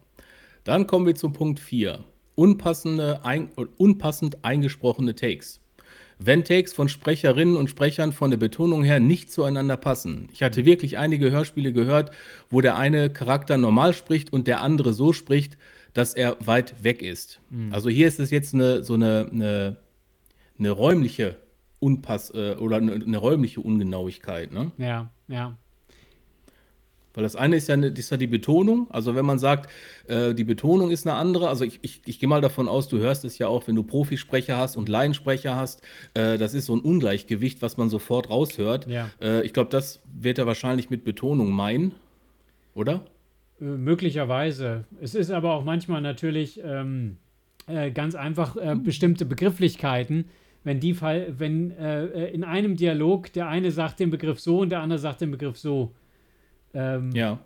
[0.64, 2.04] Dann kommen wir zum Punkt 4.
[2.34, 5.60] unpassende, ein, unpassend eingesprochene Takes.
[6.18, 10.28] Wenn Takes von Sprecherinnen und Sprechern von der Betonung her nicht zueinander passen.
[10.32, 12.10] Ich hatte wirklich einige Hörspiele gehört,
[12.48, 15.58] wo der eine Charakter normal spricht und der andere so spricht,
[15.92, 17.40] dass er weit weg ist.
[17.50, 17.72] Mhm.
[17.72, 19.76] Also hier ist es jetzt eine, so eine, eine,
[20.58, 21.36] eine räumliche
[21.80, 24.52] Unpass äh, oder eine, eine, räumliche Ungenauigkeit.
[24.52, 24.72] Ne?
[24.78, 25.56] Ja, ja.
[27.16, 28.88] Weil das eine ist ja, eine, ist ja die Betonung.
[28.90, 29.70] Also wenn man sagt,
[30.06, 32.98] äh, die Betonung ist eine andere, also ich, ich, ich gehe mal davon aus, du
[32.98, 35.80] hörst es ja auch, wenn du Profisprecher hast und Laiensprecher hast,
[36.12, 38.86] äh, das ist so ein Ungleichgewicht, was man sofort raushört.
[38.86, 39.10] Ja.
[39.20, 41.94] Äh, ich glaube, das wird er wahrscheinlich mit Betonung meinen,
[42.74, 43.06] oder?
[43.62, 44.84] Äh, möglicherweise.
[45.00, 47.16] Es ist aber auch manchmal natürlich ähm,
[47.66, 50.26] äh, ganz einfach äh, bestimmte Begrifflichkeiten.
[50.64, 54.80] Wenn die Fall, wenn in einem Dialog der eine sagt den Begriff so und der
[54.80, 55.92] andere sagt den Begriff so
[56.76, 57.38] ähm, ja.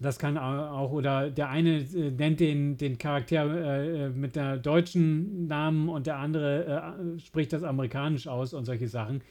[0.00, 4.56] Das kann auch, oder der eine äh, nennt den, den Charakter äh, äh mit der
[4.56, 9.22] deutschen Namen und der andere äh, spricht das amerikanisch aus und solche Sachen.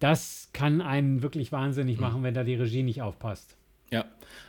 [0.00, 2.02] Das kann einen wirklich wahnsinnig mhm.
[2.02, 3.56] machen, wenn da die Regie nicht aufpasst.
[3.92, 4.04] Ja,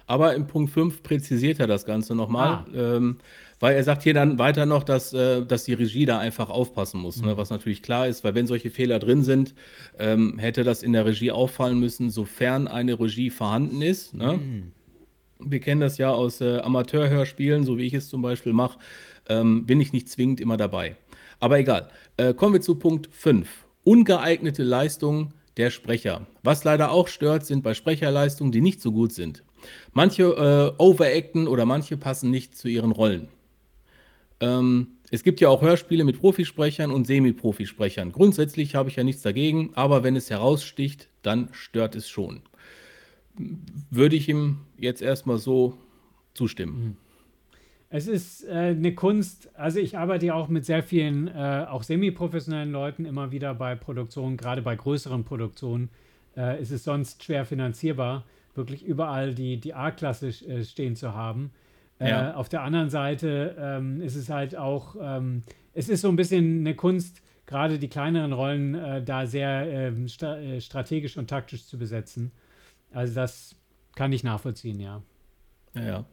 [0.08, 2.48] aber im Punkt 5 präzisiert er das Ganze nochmal.
[2.48, 2.66] Ah.
[2.74, 3.18] Ähm,
[3.62, 7.00] weil er sagt hier dann weiter noch, dass, äh, dass die Regie da einfach aufpassen
[7.00, 7.28] muss, mhm.
[7.28, 7.38] ne?
[7.38, 9.54] was natürlich klar ist, weil wenn solche Fehler drin sind,
[9.98, 14.14] ähm, hätte das in der Regie auffallen müssen, sofern eine Regie vorhanden ist.
[14.14, 14.34] Ne?
[14.34, 14.72] Mhm.
[15.40, 18.80] Wir kennen das ja aus äh, Amateurhörspielen, so wie ich es zum Beispiel mache,
[19.30, 20.98] ähm, bin ich nicht zwingend immer dabei.
[21.40, 21.90] Aber egal.
[22.18, 23.48] Äh, kommen wir zu Punkt 5.
[23.84, 26.26] Ungeeignete Leistung der Sprecher.
[26.44, 29.44] Was leider auch stört, sind bei Sprecherleistungen, die nicht so gut sind.
[29.94, 30.24] Manche
[30.78, 33.28] äh, overacten oder manche passen nicht zu ihren Rollen.
[34.42, 38.12] Ähm, es gibt ja auch Hörspiele mit Profisprechern und Semi-Profisprechern.
[38.12, 42.42] Grundsätzlich habe ich ja nichts dagegen, aber wenn es heraussticht, dann stört es schon.
[43.90, 45.78] Würde ich ihm jetzt erstmal so
[46.34, 46.84] zustimmen.
[46.84, 46.98] Mhm.
[47.94, 51.84] Es ist äh, eine Kunst, also ich arbeite ja auch mit sehr vielen, äh, auch
[51.84, 55.90] semi-professionellen Leuten immer wieder bei Produktionen, gerade bei größeren Produktionen
[56.38, 58.24] äh, ist es sonst schwer finanzierbar,
[58.56, 61.52] wirklich überall die, die A-Klasse äh, stehen zu haben.
[62.02, 62.34] Äh, ja.
[62.34, 66.62] auf der anderen Seite ähm, ist es halt auch, ähm, es ist so ein bisschen
[66.62, 71.68] eine Kunst, gerade die kleineren Rollen äh, da sehr ähm, sta äh, strategisch und taktisch
[71.68, 72.32] zu besetzen.
[72.92, 73.56] Also das
[73.96, 75.04] kann ich nachvollziehen, ja.
[75.76, 76.06] Ja, ja.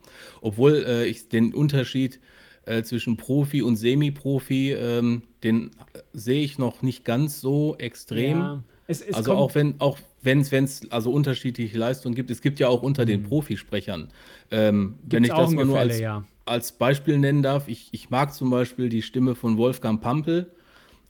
[0.42, 2.20] Obwohl äh, ich den Unterschied
[2.66, 5.70] äh, zwischen Profi und Semi-Profi, ähm, den
[6.12, 8.38] sehe ich noch nicht ganz so extrem.
[8.38, 8.62] Ja.
[8.86, 12.68] Es, es also auch wenn auch wenn es also unterschiedliche Leistungen gibt, es gibt ja
[12.68, 13.26] auch unter den mhm.
[13.26, 14.08] Profisprechern,
[14.50, 16.24] ähm, wenn ich das mal nur als, ja.
[16.44, 20.50] als Beispiel nennen darf, ich, ich mag zum Beispiel die Stimme von Wolfgang Pampel.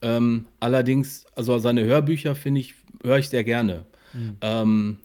[0.01, 3.85] Ähm, allerdings, also seine Hörbücher finde ich, höre ich sehr gerne.
[4.13, 4.37] Mhm.
[4.41, 4.99] Ähm,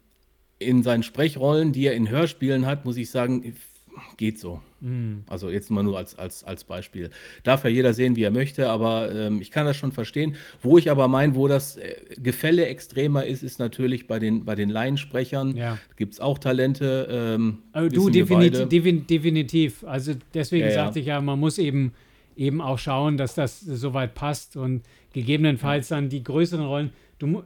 [0.59, 3.55] in seinen Sprechrollen, die er in Hörspielen hat, muss ich sagen,
[4.17, 4.61] geht so.
[4.83, 5.23] Mhm.
[5.27, 7.09] Also jetzt mal nur als, als, als Beispiel.
[7.43, 10.35] Darf ja jeder sehen, wie er möchte, aber ähm, ich kann das schon verstehen.
[10.61, 14.55] Wo ich aber meine, wo das äh, Gefälle extremer ist, ist natürlich bei den, bei
[14.55, 15.55] den Laiensprechern.
[15.55, 15.79] Ja.
[15.95, 17.07] Gibt es auch Talente.
[17.09, 19.83] Ähm, also du, definitiv, definitiv.
[19.85, 21.93] Also deswegen ja, sagte ich ja, man muss eben,
[22.35, 24.81] eben auch schauen, dass das soweit passt und
[25.13, 26.91] gegebenenfalls dann die größeren Rollen.
[27.19, 27.43] Du,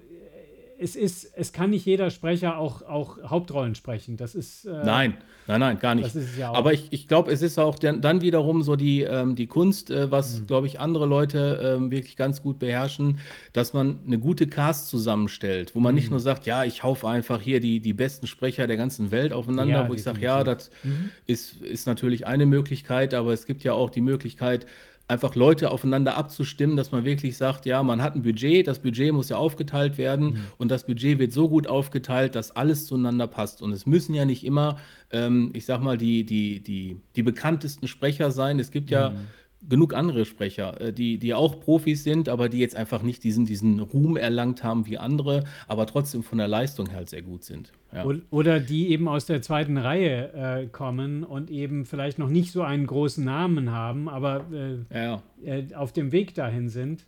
[0.79, 4.17] es ist, es kann nicht jeder Sprecher auch, auch Hauptrollen sprechen.
[4.17, 4.65] Das ist.
[4.65, 6.15] Äh, nein, nein, nein, gar nicht.
[6.37, 9.47] Ja Aber ich, ich glaube, es ist auch dann, dann wiederum so die, ähm, die
[9.47, 10.47] Kunst, äh, was, mhm.
[10.47, 13.19] glaube ich, andere Leute äh, wirklich ganz gut beherrschen,
[13.53, 15.99] dass man eine gute Cast zusammenstellt, wo man mhm.
[15.99, 19.33] nicht nur sagt, ja, ich haufe einfach hier die, die besten Sprecher der ganzen Welt
[19.33, 21.09] aufeinander, ja, wo ich sage, ja, das mhm.
[21.25, 24.65] ist, ist natürlich eine Möglichkeit, aber es gibt ja auch die Möglichkeit,
[25.07, 29.13] einfach Leute aufeinander abzustimmen, dass man wirklich sagt, ja, man hat ein Budget, das Budget
[29.13, 30.39] muss ja aufgeteilt werden mhm.
[30.57, 33.61] und das Budget wird so gut aufgeteilt, dass alles zueinander passt.
[33.61, 34.77] Und es müssen ja nicht immer,
[35.11, 38.59] ähm, ich sag mal, die, die, die, die bekanntesten Sprecher sein.
[38.59, 39.27] Es gibt ja mhm
[39.67, 43.45] genug andere Sprecher, äh, die, die auch Profis sind, aber die jetzt einfach nicht diesen,
[43.45, 47.71] diesen Ruhm erlangt haben wie andere, aber trotzdem von der Leistung halt sehr gut sind.
[47.93, 48.05] Ja.
[48.29, 52.61] Oder die eben aus der zweiten Reihe äh, kommen und eben vielleicht noch nicht so
[52.61, 55.23] einen großen Namen haben, aber äh, ja.
[55.43, 57.05] äh, auf dem Weg dahin sind.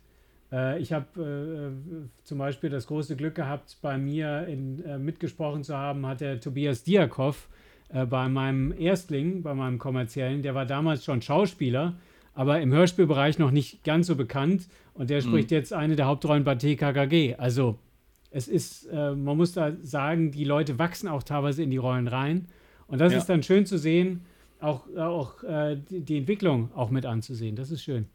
[0.50, 5.76] Äh, ich habe äh, zum Beispiel das große Glück gehabt, bei mir in, mitgesprochen zu
[5.76, 7.48] haben, hat der Tobias Diakov
[8.08, 11.96] bei meinem Erstling, bei meinem kommerziellen, der war damals schon Schauspieler
[12.34, 14.68] aber im Hörspielbereich noch nicht ganz so bekannt.
[14.94, 15.56] Und der spricht mhm.
[15.56, 17.36] jetzt eine der Hauptrollen bei TKKG.
[17.36, 17.78] Also
[18.30, 22.08] es ist, äh, man muss da sagen, die Leute wachsen auch teilweise in die Rollen
[22.08, 22.46] rein.
[22.86, 23.18] Und das ja.
[23.18, 24.22] ist dann schön zu sehen,
[24.60, 27.56] auch, auch äh, die Entwicklung auch mit anzusehen.
[27.56, 28.06] Das ist schön.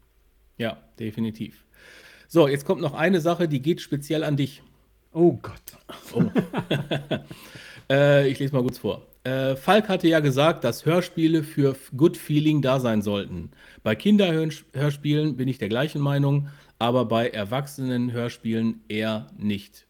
[0.58, 1.64] Ja, definitiv.
[2.28, 4.62] So, jetzt kommt noch eine Sache, die geht speziell an dich.
[5.12, 5.62] Oh Gott.
[6.12, 6.24] Oh.
[7.90, 9.02] äh, ich lese mal kurz vor.
[9.26, 13.50] Äh, Falk hatte ja gesagt, dass Hörspiele für Good Feeling da sein sollten.
[13.82, 16.46] Bei Kinderhörspielen bin ich der gleichen Meinung,
[16.78, 19.88] aber bei Erwachsenen-Hörspielen eher nicht.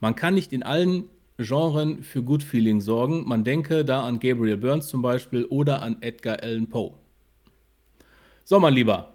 [0.00, 3.28] Man kann nicht in allen Genren für Good Feeling sorgen.
[3.28, 6.94] Man denke da an Gabriel Burns zum Beispiel oder an Edgar Allan Poe.
[8.44, 9.09] So, mein Lieber,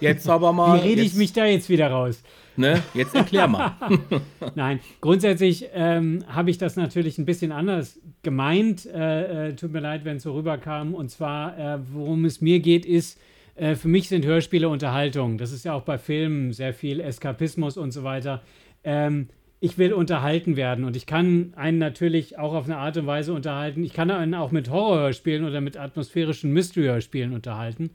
[0.00, 0.82] jetzt aber mal.
[0.82, 2.22] Wie rede ich mich da jetzt wieder raus?
[2.56, 2.82] Ne?
[2.94, 3.76] Jetzt erklär mal.
[4.54, 8.86] Nein, grundsätzlich ähm, habe ich das natürlich ein bisschen anders gemeint.
[8.86, 10.94] Äh, äh, tut mir leid, wenn es so rüberkam.
[10.94, 13.20] Und zwar, äh, worum es mir geht, ist,
[13.56, 15.38] äh, für mich sind Hörspiele Unterhaltung.
[15.38, 18.42] Das ist ja auch bei Filmen sehr viel Eskapismus und so weiter.
[18.84, 19.28] Ähm,
[19.60, 23.32] ich will unterhalten werden und ich kann einen natürlich auch auf eine Art und Weise
[23.32, 23.82] unterhalten.
[23.84, 27.90] Ich kann einen auch mit Horrorhörspielen oder mit atmosphärischen Mystery-Hörspielen unterhalten.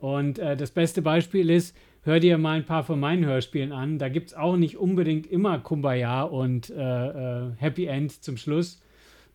[0.00, 3.98] Und äh, das beste Beispiel ist, hör dir mal ein paar von meinen Hörspielen an.
[3.98, 8.80] Da gibt es auch nicht unbedingt immer Kumbaya und äh, äh, Happy End zum Schluss.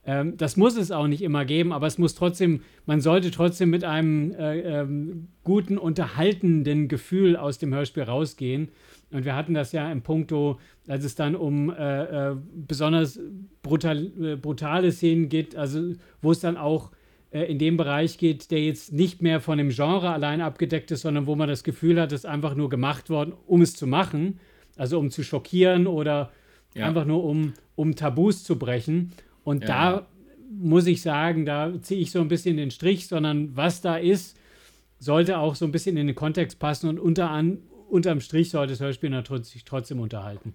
[0.08, 3.70] Ähm, das muss es auch nicht immer geben, aber es muss trotzdem, man sollte trotzdem
[3.70, 8.70] mit einem äh, ähm, guten, unterhaltenden Gefühl aus dem Hörspiel rausgehen.
[9.12, 13.20] Und wir hatten das ja im Punkto, als es dann um äh, äh, besonders
[13.62, 16.92] brutal, brutale Szenen geht, also wo es dann auch
[17.44, 21.28] in dem Bereich geht, der jetzt nicht mehr von dem Genre allein abgedeckt ist, sondern
[21.28, 24.40] wo man das Gefühl hat, es ist einfach nur gemacht worden, um es zu machen,
[24.78, 26.32] also um zu schockieren oder
[26.74, 26.88] ja.
[26.88, 29.12] einfach nur um, um Tabus zu brechen.
[29.44, 29.68] Und ja.
[29.68, 30.08] da
[30.50, 34.38] muss ich sagen, da ziehe ich so ein bisschen den Strich, sondern was da ist,
[35.00, 38.74] sollte auch so ein bisschen in den Kontext passen und unter an, unterm Strich sollte
[38.74, 40.54] das Hörspiel natürlich trotzdem unterhalten.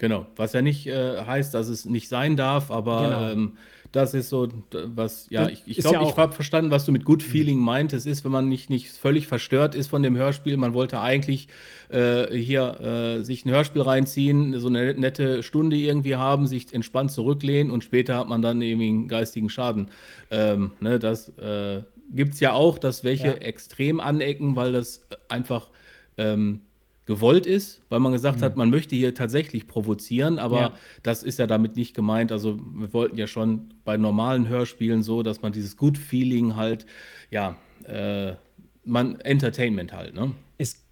[0.00, 3.30] Genau, was ja nicht äh, heißt, dass es nicht sein darf, aber genau.
[3.32, 3.52] ähm,
[3.92, 7.04] das ist so, was, ja, ich, ich glaube, ja ich habe verstanden, was du mit
[7.04, 10.56] Good Feeling meintest, ist, wenn man nicht, nicht völlig verstört ist von dem Hörspiel.
[10.56, 11.48] Man wollte eigentlich
[11.90, 17.12] äh, hier äh, sich ein Hörspiel reinziehen, so eine nette Stunde irgendwie haben, sich entspannt
[17.12, 19.90] zurücklehnen und später hat man dann irgendwie einen geistigen Schaden.
[20.30, 23.34] Ähm, ne, das äh, gibt es ja auch, dass welche ja.
[23.34, 25.68] extrem anecken, weil das einfach
[26.16, 26.62] ähm,
[27.10, 28.44] gewollt ist, weil man gesagt mhm.
[28.44, 30.72] hat, man möchte hier tatsächlich provozieren, aber ja.
[31.02, 32.30] das ist ja damit nicht gemeint.
[32.30, 36.86] Also wir wollten ja schon bei normalen Hörspielen so, dass man dieses Good Feeling halt,
[37.28, 38.34] ja, äh,
[38.84, 40.30] man Entertainment halt, ne?
[40.56, 40.86] Es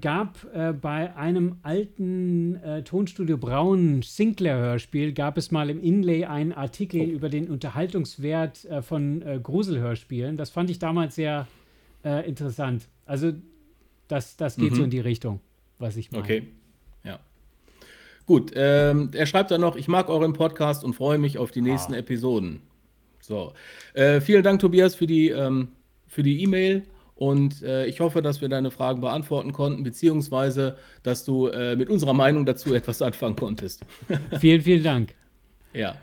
[0.00, 6.24] gab äh, bei einem alten äh, Tonstudio Braun Sinclair Hörspiel gab es mal im Inlay
[6.24, 7.10] einen Artikel oh.
[7.10, 10.36] über den Unterhaltungswert äh, von äh, Gruselhörspielen.
[10.36, 11.48] Das fand ich damals sehr
[12.04, 12.86] äh, interessant.
[13.06, 13.32] Also
[14.08, 14.76] das, das geht mhm.
[14.76, 15.40] so in die Richtung,
[15.78, 16.24] was ich meine.
[16.24, 16.48] Okay.
[17.04, 17.20] Ja.
[18.26, 21.62] Gut, ähm, er schreibt dann noch, ich mag euren Podcast und freue mich auf die
[21.62, 21.98] nächsten ah.
[21.98, 22.60] Episoden.
[23.20, 23.52] So.
[23.94, 25.68] Äh, vielen Dank, Tobias, für die ähm,
[26.08, 26.82] für die E-Mail.
[27.14, 31.88] Und äh, ich hoffe, dass wir deine Fragen beantworten konnten, beziehungsweise, dass du äh, mit
[31.88, 33.84] unserer Meinung dazu etwas anfangen konntest.
[34.40, 35.14] vielen, vielen Dank.
[35.72, 35.96] Ja.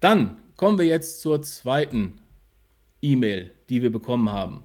[0.00, 2.14] Dann kommen wir jetzt zur zweiten
[3.02, 4.62] E-Mail, die wir bekommen haben.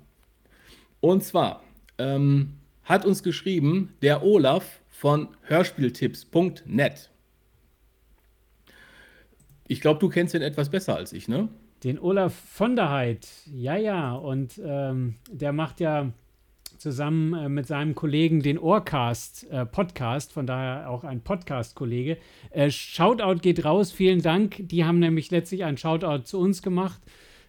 [1.02, 1.64] Und zwar
[1.98, 2.59] ähm,
[2.90, 7.12] hat uns geschrieben der Olaf von hörspieltipps.net.
[9.68, 11.48] Ich glaube, du kennst ihn etwas besser als ich, ne?
[11.84, 14.14] Den Olaf von der Heid, ja, ja.
[14.14, 16.12] Und ähm, der macht ja
[16.80, 22.18] zusammen äh, mit seinem Kollegen den Ohrcast äh, Podcast, von daher auch ein Podcast-Kollege.
[22.50, 24.56] Äh, Shoutout geht raus, vielen Dank.
[24.68, 27.00] Die haben nämlich letztlich einen Shoutout zu uns gemacht.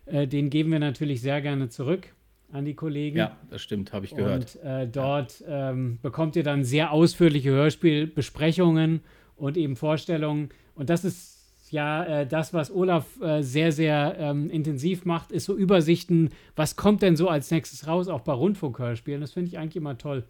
[0.04, 2.12] Äh, den geben wir natürlich sehr gerne zurück
[2.52, 3.16] an die Kollegen.
[3.16, 4.56] Ja, das stimmt, habe ich gehört.
[4.56, 5.70] Und äh, dort ja.
[5.70, 9.00] ähm, bekommt ihr dann sehr ausführliche Hörspielbesprechungen
[9.36, 10.50] und eben Vorstellungen.
[10.74, 15.44] Und das ist ja äh, das, was Olaf äh, sehr, sehr ähm, intensiv macht, ist
[15.44, 19.20] so Übersichten, was kommt denn so als nächstes raus, auch bei Rundfunkhörspielen.
[19.20, 20.24] Das finde ich eigentlich immer toll.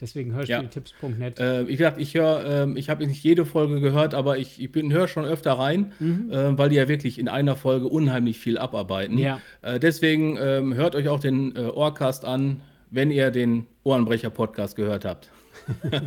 [0.00, 1.38] Deswegen Hörspieltipps.net.
[1.38, 1.60] Ja.
[1.60, 4.70] Äh, wie gesagt, ich höre, äh, ich habe nicht jede Folge gehört, aber ich, ich
[4.74, 6.32] höre schon öfter rein, mhm.
[6.32, 9.18] äh, weil die ja wirklich in einer Folge unheimlich viel abarbeiten.
[9.18, 9.40] Ja.
[9.62, 15.04] Äh, deswegen ähm, hört euch auch den äh, Ohrcast an, wenn ihr den Ohrenbrecher-Podcast gehört
[15.04, 15.30] habt.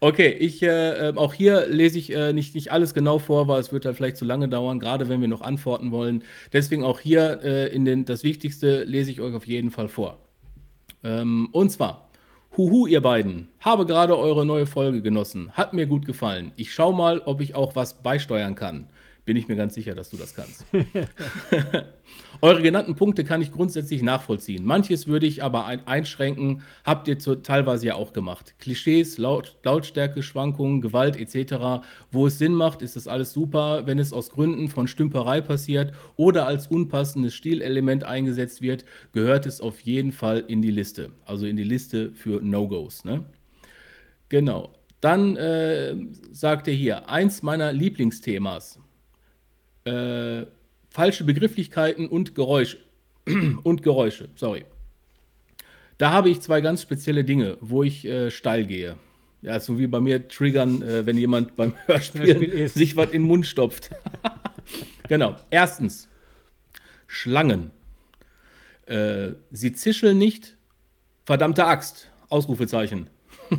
[0.00, 3.70] okay, ich äh, ähm, auch hier lese ich nicht, nicht alles genau vor, weil es
[3.70, 6.24] wird dann vielleicht zu lange dauern, gerade wenn wir noch antworten wollen.
[6.54, 10.18] Deswegen auch hier in den, das Wichtigste lese ich euch auf jeden Fall vor.
[11.02, 12.09] Ähm, und zwar
[12.56, 13.48] Huhu, ihr beiden.
[13.60, 15.52] Habe gerade eure neue Folge genossen.
[15.52, 16.52] Hat mir gut gefallen.
[16.56, 18.88] Ich schau mal, ob ich auch was beisteuern kann.
[19.24, 20.64] Bin ich mir ganz sicher, dass du das kannst.
[22.42, 24.64] Eure genannten Punkte kann ich grundsätzlich nachvollziehen.
[24.64, 28.54] Manches würde ich aber ein einschränken, habt ihr zu, teilweise ja auch gemacht.
[28.58, 31.84] Klischees, Laut, Lautstärke, Schwankungen, Gewalt etc.
[32.10, 33.86] Wo es Sinn macht, ist das alles super.
[33.86, 39.60] Wenn es aus Gründen von Stümperei passiert oder als unpassendes Stilelement eingesetzt wird, gehört es
[39.60, 41.10] auf jeden Fall in die Liste.
[41.26, 43.04] Also in die Liste für No-Gos.
[43.04, 43.24] Ne?
[44.30, 44.72] Genau.
[45.02, 45.94] Dann äh,
[46.32, 48.78] sagt er hier, eins meiner Lieblingsthemas
[49.84, 50.44] äh,
[50.90, 52.78] falsche Begrifflichkeiten und Geräusche.
[53.62, 54.64] und Geräusche, sorry.
[55.98, 58.96] Da habe ich zwei ganz spezielle Dinge, wo ich äh, steil gehe.
[59.42, 63.28] Ja, so wie bei mir triggern, äh, wenn jemand beim Hörspiel sich was in den
[63.28, 63.90] Mund stopft.
[65.08, 65.36] genau.
[65.50, 66.08] Erstens,
[67.06, 67.70] Schlangen.
[68.86, 70.56] Äh, sie zischeln nicht.
[71.24, 72.10] Verdammte Axt.
[72.28, 73.08] Ausrufezeichen.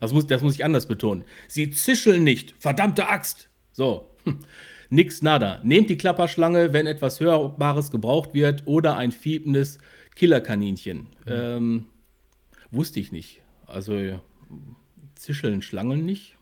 [0.00, 1.24] Das muss, das muss ich anders betonen.
[1.46, 2.54] Sie zischeln nicht.
[2.58, 3.50] Verdammte Axt.
[3.72, 4.08] So.
[4.90, 5.60] Nix nada.
[5.62, 9.78] Nehmt die Klapperschlange, wenn etwas Hörbares gebraucht wird oder ein fiependes
[10.16, 10.98] Killerkaninchen.
[10.98, 11.06] Mhm.
[11.26, 11.86] Ähm,
[12.70, 13.40] wusste ich nicht.
[13.66, 14.20] Also
[15.14, 16.36] zischeln Schlangen nicht?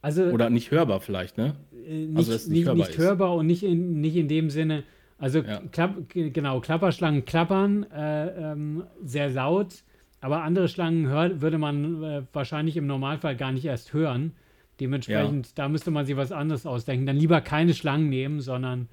[0.00, 1.54] Also, Oder nicht hörbar vielleicht, ne?
[1.86, 4.82] Äh, nicht, also, nicht, nicht, hörbar, nicht hörbar und nicht in, nicht in dem Sinne,
[5.16, 5.62] also ja.
[5.70, 9.84] klapp, genau, Klapperschlangen klappern äh, ähm, sehr laut,
[10.20, 14.32] aber andere Schlangen hör, würde man äh, wahrscheinlich im Normalfall gar nicht erst hören.
[14.82, 15.52] Dementsprechend, ja.
[15.54, 17.06] da müsste man sich was anderes ausdenken.
[17.06, 18.88] Dann lieber keine Schlangen nehmen, sondern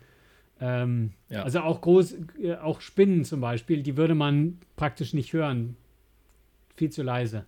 [0.61, 1.41] ähm, ja.
[1.41, 5.77] also auch groß, äh, auch Spinnen zum Beispiel, die würde man praktisch nicht hören.
[6.75, 7.45] Viel zu leise.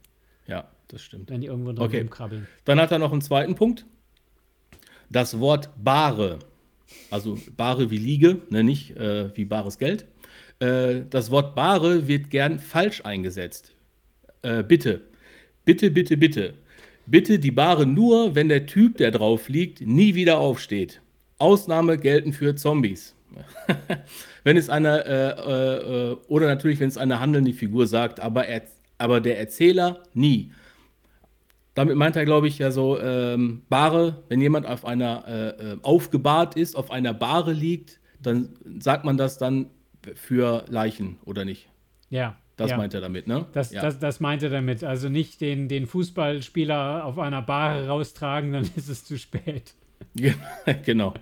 [0.47, 1.29] Ja, das stimmt.
[1.29, 2.07] Wenn die irgendwo drin okay.
[2.09, 2.47] krabbeln.
[2.65, 3.85] Dann hat er noch einen zweiten Punkt.
[5.11, 6.39] Das Wort Bare,
[7.11, 10.07] also Bare wie Liege, ne, nicht äh, wie bares Geld.
[10.57, 13.75] Äh, das Wort Bare wird gern falsch eingesetzt.
[14.41, 15.01] Äh, bitte,
[15.63, 16.55] bitte, bitte, bitte.
[17.05, 21.01] Bitte die Bare nur, wenn der Typ, der drauf liegt, nie wieder aufsteht.
[21.37, 23.15] Ausnahme gelten für Zombies.
[24.43, 28.63] wenn es eine, äh, äh, oder natürlich, wenn es eine handelnde Figur sagt, aber, er,
[28.97, 30.51] aber der Erzähler nie.
[31.73, 35.77] Damit meint er, glaube ich, ja so ähm, Bahre, wenn jemand auf einer äh, äh,
[35.83, 39.67] aufgebahrt ist, auf einer Bahre liegt, dann sagt man das dann
[40.15, 41.69] für Leichen, oder nicht?
[42.09, 42.37] Ja.
[42.57, 42.77] Das ja.
[42.77, 43.45] meint er damit, ne?
[43.53, 43.81] Das, ja.
[43.81, 44.83] das, das meint er damit.
[44.83, 49.73] Also nicht den, den Fußballspieler auf einer Bahre raustragen, dann ist es zu spät.
[50.85, 51.13] genau.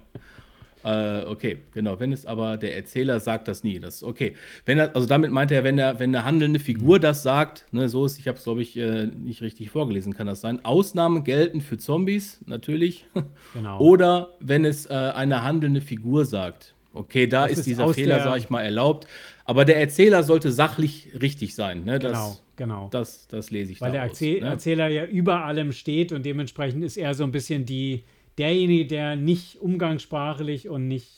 [0.84, 2.00] Äh, okay, genau.
[2.00, 3.80] Wenn es aber der Erzähler sagt das nie.
[3.80, 4.36] Das okay.
[4.66, 7.90] Wenn er, also damit meint er, wenn er, wenn eine handelnde Figur das sagt, ne,
[7.90, 10.64] so ist, ich habe es glaube ich äh, nicht richtig vorgelesen, kann das sein.
[10.64, 13.06] Ausnahmen gelten für Zombies natürlich.
[13.54, 13.80] Genau.
[13.80, 16.76] Oder wenn es äh, eine handelnde Figur sagt.
[16.94, 19.08] Okay, da ist, ist, dieser Fehler, sage ich mal, erlaubt.
[19.50, 21.84] Aber der Erzähler sollte sachlich richtig sein.
[21.84, 21.98] Ne?
[21.98, 22.88] Das, genau, genau.
[22.92, 24.46] Das, das lese ich Weil der Erzähl ne?
[24.50, 28.04] Erzähler ja über allem steht und dementsprechend ist er so ein bisschen die,
[28.38, 31.10] derjenige, der nicht umgangssprachlich und nicht.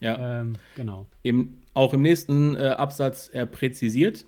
[0.00, 0.40] Ja.
[0.40, 1.06] Ähm, genau.
[1.22, 4.24] Im, auch im nächsten äh, Absatz er präzisiert.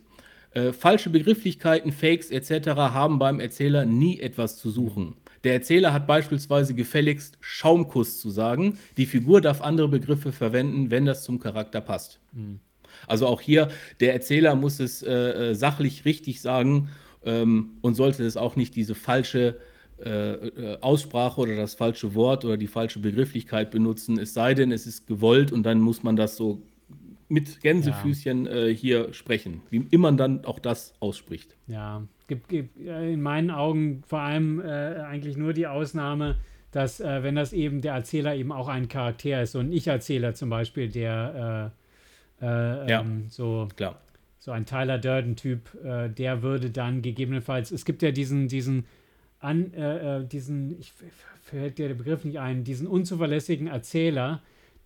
[0.50, 2.68] Äh, falsche Begrifflichkeiten, Fakes etc.
[2.76, 5.14] haben beim Erzähler nie etwas zu suchen.
[5.44, 8.78] Der Erzähler hat beispielsweise gefälligst Schaumkuss zu sagen.
[8.98, 12.20] Die Figur darf andere Begriffe verwenden, wenn das zum Charakter passt.
[12.32, 12.60] Mhm.
[13.06, 13.68] Also auch hier,
[14.00, 16.88] der Erzähler muss es äh, äh sachlich richtig sagen
[17.24, 19.56] ähm, und sollte es auch nicht diese falsche
[20.04, 24.72] äh, äh, Aussprache oder das falsche Wort oder die falsche Begrifflichkeit benutzen, es sei denn,
[24.72, 26.60] es ist gewollt und dann muss man das so
[27.28, 28.52] mit Gänsefüßchen ja.
[28.52, 31.56] äh, hier sprechen, wie immer man dann auch das ausspricht.
[31.68, 36.36] Ja, gibt, gibt in meinen Augen vor allem äh, eigentlich nur die Ausnahme,
[36.72, 40.34] dass äh, wenn das eben der Erzähler eben auch ein Charakter ist, so ein Ich-Erzähler
[40.34, 41.72] zum Beispiel, der
[42.42, 44.00] äh, ja, ähm, so klar.
[44.38, 48.84] so ein Tyler Durden-Typ, der würde dann gegebenenfalls, es gibt ja diesen, diesen
[49.42, 50.92] an äh, äh, diesen, ich
[51.42, 54.40] fällt dir der Begriff nicht ein, diesen unzuverlässigen Erzähler,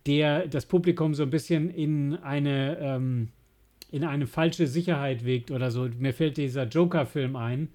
[0.06, 3.28] der das Publikum so ein bisschen in eine, ähm,
[3.90, 5.88] in eine falsche Sicherheit wiegt oder so.
[5.98, 7.68] Mir fällt dieser Joker-Film ein,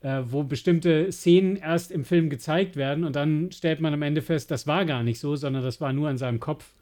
[0.00, 4.22] äh, wo bestimmte Szenen erst im Film gezeigt werden und dann stellt man am Ende
[4.22, 6.72] fest, das war gar nicht so, sondern das war nur in seinem Kopf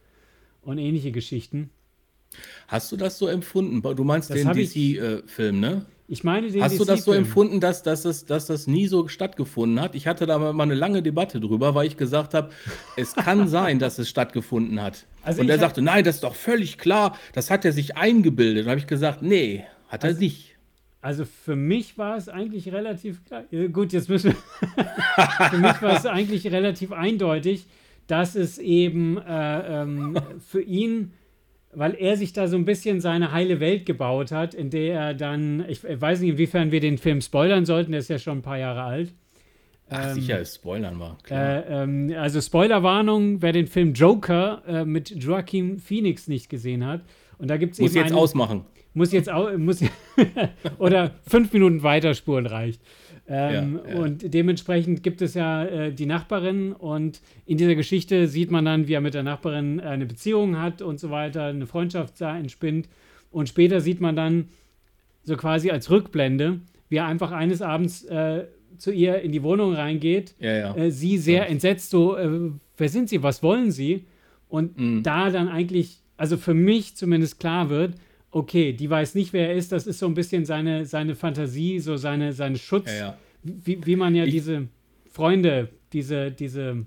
[0.63, 1.71] und ähnliche Geschichten.
[2.69, 3.83] Hast du das so empfunden?
[3.95, 5.87] Du meinst das den DC-Film, äh, ne?
[6.07, 9.09] Ich meine, den Hast du das so empfunden, dass, dass, das, dass das nie so
[9.09, 9.95] stattgefunden hat?
[9.95, 12.51] Ich hatte da mal eine lange Debatte drüber, weil ich gesagt habe,
[12.97, 15.07] es kann sein, dass es stattgefunden hat.
[15.23, 18.67] Also und er sagte, nein, das ist doch völlig klar, das hat er sich eingebildet.
[18.67, 20.57] Da habe ich gesagt, nee, hat also, er nicht.
[21.01, 23.45] Also für mich war es eigentlich relativ klar.
[23.73, 24.85] Gut, jetzt müssen wir.
[25.51, 27.65] für mich war es eigentlich relativ eindeutig,
[28.07, 31.13] dass es eben äh, ähm, für ihn
[31.75, 35.15] weil er sich da so ein bisschen seine heile Welt gebaut hat, in der er
[35.15, 38.43] dann, ich weiß nicht, inwiefern wir den Film spoilern sollten, der ist ja schon ein
[38.43, 39.15] paar Jahre alt.
[39.91, 41.19] Ach, ähm, sicher ist Spoilern war.
[41.31, 47.03] Äh, ähm, also Spoilerwarnung, wer den Film Joker äh, mit Joaquin Phoenix nicht gesehen hat.
[47.39, 48.65] Und da gibt es Muss jetzt einen, ausmachen.
[48.95, 49.83] Muss jetzt auch, muss
[50.79, 52.81] oder fünf Minuten weiterspuren reicht.
[53.27, 54.01] Ähm, ja, ja.
[54.01, 58.87] Und dementsprechend gibt es ja äh, die Nachbarin und in dieser Geschichte sieht man dann,
[58.87, 62.89] wie er mit der Nachbarin eine Beziehung hat und so weiter, eine Freundschaft da entspinnt.
[63.31, 64.49] Und später sieht man dann
[65.23, 68.45] so quasi als Rückblende, wie er einfach eines Abends äh,
[68.77, 70.35] zu ihr in die Wohnung reingeht.
[70.39, 74.05] Ja, äh, sie sehr entsetzt, so, äh, wer sind Sie, was wollen Sie?
[74.55, 75.03] und mhm.
[75.03, 77.95] da dann eigentlich, also für mich zumindest klar wird,
[78.35, 81.79] okay, die weiß nicht, wer er ist, das ist so ein bisschen seine, seine Fantasie,
[81.79, 83.19] so seine, seine Schutz, ja, ja.
[83.43, 84.69] Wie, wie man ja ich, diese
[85.09, 86.85] Freunde, diese, diese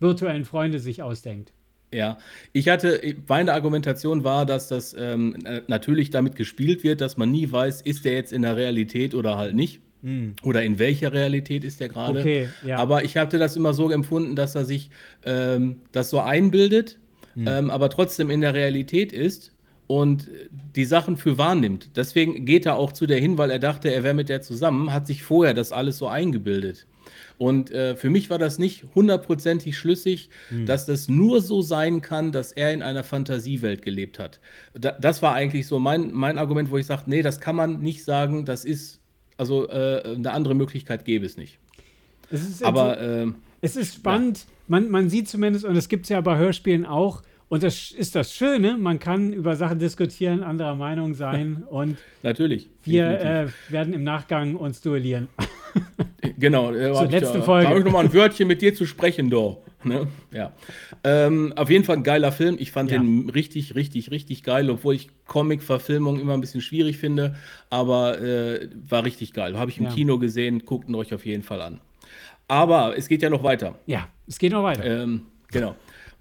[0.00, 1.52] virtuellen Freunde sich ausdenkt.
[1.92, 2.18] Ja,
[2.52, 7.50] ich hatte, meine Argumentation war, dass das ähm, natürlich damit gespielt wird, dass man nie
[7.50, 9.80] weiß, ist der jetzt in der Realität oder halt nicht.
[10.02, 10.34] Hm.
[10.42, 12.20] Oder in welcher Realität ist der gerade?
[12.20, 12.76] Okay, ja.
[12.76, 14.90] Aber ich hatte das immer so empfunden, dass er sich
[15.24, 16.98] ähm, das so einbildet,
[17.34, 17.46] hm.
[17.46, 19.55] ähm, aber trotzdem in der Realität ist
[19.86, 20.28] und
[20.74, 21.90] die Sachen für wahrnimmt.
[21.96, 24.92] Deswegen geht er auch zu der hin, weil er dachte, er wäre mit der zusammen,
[24.92, 26.86] hat sich vorher das alles so eingebildet.
[27.38, 30.66] Und äh, für mich war das nicht hundertprozentig schlüssig, hm.
[30.66, 34.40] dass das nur so sein kann, dass er in einer Fantasiewelt gelebt hat.
[34.74, 37.80] Da, das war eigentlich so mein, mein Argument, wo ich sage, nee, das kann man
[37.80, 39.00] nicht sagen, das ist,
[39.36, 41.58] also äh, eine andere Möglichkeit gäbe es nicht.
[42.30, 43.26] Es Aber äh,
[43.60, 44.44] es ist spannend, ja.
[44.68, 48.14] man, man sieht zumindest, und das gibt es ja bei Hörspielen auch, und das ist
[48.14, 52.68] das Schöne, man kann über Sachen diskutieren, anderer Meinung sein und natürlich.
[52.82, 55.28] Wir äh, werden im Nachgang uns duellieren.
[56.38, 57.68] Genau, äh, Zur letzten Folge.
[57.68, 59.62] habe ich nochmal ein Wörtchen mit dir zu sprechen, doch.
[59.84, 60.08] Ne?
[60.32, 60.52] Ja.
[61.04, 62.56] Ähm, auf jeden Fall ein geiler Film.
[62.58, 62.98] Ich fand ja.
[62.98, 67.36] den richtig, richtig, richtig geil, obwohl ich Comic-Verfilmung immer ein bisschen schwierig finde,
[67.70, 69.56] aber äh, war richtig geil.
[69.56, 69.90] Habe ich im ja.
[69.92, 71.80] Kino gesehen, guckt ihn euch auf jeden Fall an.
[72.48, 73.78] Aber es geht ja noch weiter.
[73.86, 74.84] Ja, es geht noch weiter.
[74.84, 75.76] Ähm, genau.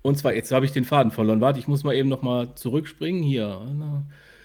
[0.05, 1.41] Und zwar, jetzt habe ich den Faden verloren.
[1.41, 3.23] Warte, ich muss mal eben noch mal zurückspringen.
[3.23, 3.59] Hier.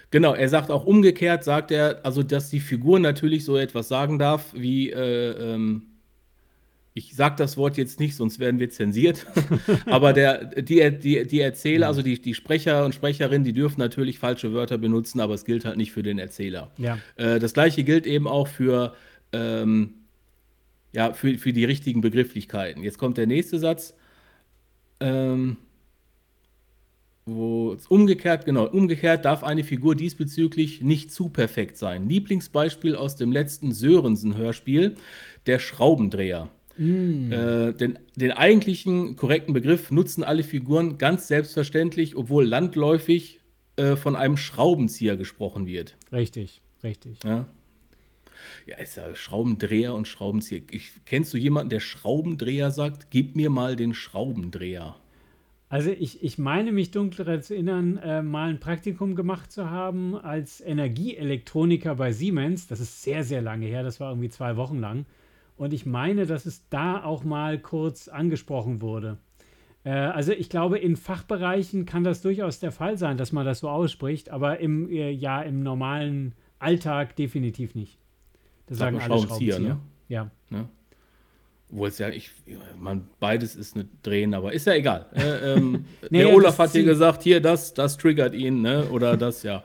[0.09, 4.17] Genau, er sagt auch umgekehrt, sagt er, also dass die Figur natürlich so etwas sagen
[4.17, 5.83] darf, wie, äh, ähm,
[6.95, 9.27] ich sage das Wort jetzt nicht, sonst werden wir zensiert,
[9.85, 14.17] aber der, die, die, die Erzähler, also die, die Sprecher und Sprecherinnen, die dürfen natürlich
[14.17, 16.71] falsche Wörter benutzen, aber es gilt halt nicht für den Erzähler.
[16.79, 16.97] Ja.
[17.17, 18.95] Äh, das gleiche gilt eben auch für,
[19.31, 19.93] ähm,
[20.91, 22.81] ja, für, für die richtigen Begrifflichkeiten.
[22.81, 23.93] Jetzt kommt der nächste Satz.
[25.01, 25.57] Ähm,
[27.25, 32.09] wo umgekehrt, genau, umgekehrt darf eine Figur diesbezüglich nicht zu perfekt sein.
[32.09, 34.95] Lieblingsbeispiel aus dem letzten Sörensen-Hörspiel,
[35.45, 36.49] der Schraubendreher.
[36.77, 37.31] Mm.
[37.31, 43.39] Äh, den, den eigentlichen korrekten Begriff nutzen alle Figuren ganz selbstverständlich, obwohl landläufig
[43.75, 45.95] äh, von einem Schraubenzieher gesprochen wird.
[46.11, 47.19] Richtig, richtig.
[47.23, 47.45] Ja,
[48.65, 50.61] ja, ist ja Schraubendreher und Schraubenzieher.
[50.71, 53.11] Ich, kennst du jemanden, der Schraubendreher sagt?
[53.11, 54.95] Gib mir mal den Schraubendreher.
[55.69, 60.15] Also ich, ich meine mich dunkel zu erinnern, äh, mal ein Praktikum gemacht zu haben
[60.15, 62.67] als Energieelektroniker bei Siemens.
[62.67, 65.05] Das ist sehr, sehr lange her, das war irgendwie zwei Wochen lang.
[65.55, 69.17] Und ich meine, dass es da auch mal kurz angesprochen wurde.
[69.83, 73.59] Äh, also ich glaube, in Fachbereichen kann das durchaus der Fall sein, dass man das
[73.59, 77.97] so ausspricht, aber im, äh, ja, im normalen Alltag definitiv nicht.
[78.71, 79.79] Das sagen alle Schraubenzieher, ne?
[80.07, 80.31] Ja.
[80.49, 80.69] Ne?
[81.67, 82.31] Wo es ja, ich,
[82.79, 85.07] man, beides ist eine Drehen, aber ist ja egal.
[85.13, 88.87] Äh, ähm, nee, der Olaf hat dir gesagt, hier, das, das triggert ihn, ne?
[88.89, 89.61] Oder das, ja.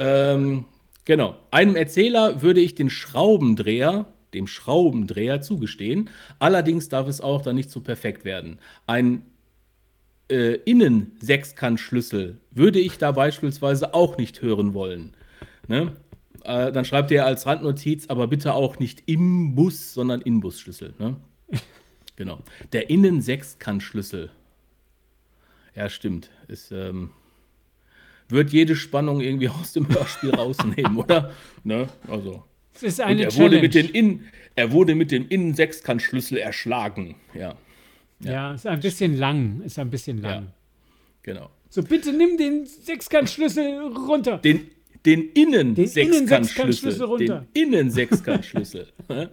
[0.00, 0.64] ähm,
[1.04, 1.36] genau.
[1.52, 6.10] Einem Erzähler würde ich den Schraubendreher, dem Schraubendreher zugestehen.
[6.40, 8.58] Allerdings darf es auch dann nicht zu so perfekt werden.
[8.88, 9.22] Ein
[10.28, 15.14] äh, Innen-Sechskantschlüssel würde ich da beispielsweise auch nicht hören wollen.
[15.68, 15.92] Ne?
[16.44, 20.94] Äh, dann schreibt er als Randnotiz, aber bitte auch nicht im Bus, sondern Inbusschlüssel.
[20.98, 21.16] Ne?
[22.16, 22.40] Genau.
[22.74, 24.30] Der Innensechskantschlüssel.
[25.74, 26.28] Ja, stimmt.
[26.48, 27.12] Ist, ähm,
[28.28, 31.32] wird jede Spannung irgendwie aus dem Hörspiel rausnehmen, oder?
[31.64, 31.88] Ne?
[32.08, 32.44] Also.
[32.74, 34.24] Es ist eine er wurde mit den In,
[34.54, 37.16] Er wurde mit dem Innensechskantschlüssel erschlagen.
[37.32, 37.54] Ja.
[38.20, 38.32] ja.
[38.32, 39.62] Ja, ist ein bisschen lang.
[39.62, 40.44] Ist ein bisschen lang.
[40.44, 40.52] Ja,
[41.22, 41.50] genau.
[41.70, 44.38] So, bitte nimm den Sechskantschlüssel runter.
[44.38, 44.70] Den
[45.06, 47.18] den Innen-Sechskantschlüssel.
[47.18, 48.86] Den Innen-Sechskantschlüssel.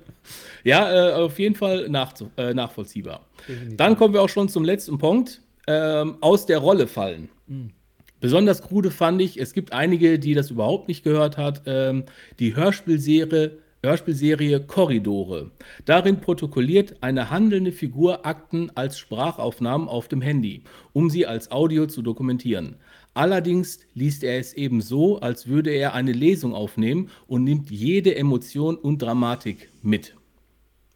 [0.63, 3.25] ja, äh, auf jeden Fall nach, äh, nachvollziehbar.
[3.47, 3.77] Definitiv.
[3.77, 5.41] Dann kommen wir auch schon zum letzten Punkt.
[5.69, 7.27] Ähm, aus der Rolle fallen.
[7.47, 7.71] Mhm.
[8.19, 12.05] Besonders krude fand ich, es gibt einige, die das überhaupt nicht gehört hat, ähm,
[12.39, 15.51] die Hörspielserie, Hörspielserie Korridore.
[15.85, 20.63] Darin protokolliert eine handelnde Figur Akten als Sprachaufnahmen auf dem Handy,
[20.93, 22.77] um sie als Audio zu dokumentieren.
[23.17, 28.15] Allerdings liest er es eben so, als würde er eine Lesung aufnehmen und nimmt jede
[28.15, 30.15] Emotion und Dramatik mit.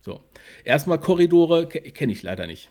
[0.01, 0.21] So,
[0.63, 2.69] erstmal Korridore kenne ich leider nicht.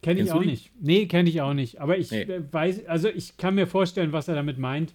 [0.00, 0.70] Kenne ich auch nicht.
[0.80, 1.82] Nee, kenne ich auch nicht.
[1.82, 2.26] Aber ich nee.
[2.50, 4.94] weiß, also ich kann mir vorstellen, was er damit meint.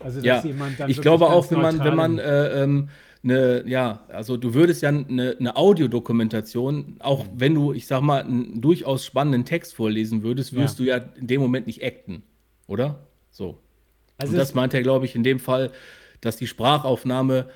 [0.00, 2.88] Also, dass ja, jemand dann ich glaube auch, wenn man, wenn man äh, ähm,
[3.24, 8.22] eine, ja, also du würdest ja eine, eine Audiodokumentation, auch wenn du, ich sag mal,
[8.22, 10.84] einen durchaus spannenden Text vorlesen würdest, würdest ja.
[10.84, 12.22] du ja in dem Moment nicht acten,
[12.66, 13.06] oder?
[13.30, 13.58] So.
[14.18, 15.72] Also Und das meint er, glaube ich, in dem Fall,
[16.20, 17.48] dass die Sprachaufnahme,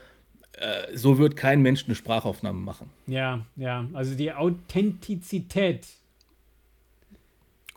[0.52, 2.90] äh, so wird kein Mensch eine Sprachaufnahme machen.
[3.06, 5.86] Ja, ja, also die Authentizität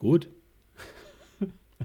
[0.02, 0.28] Gut.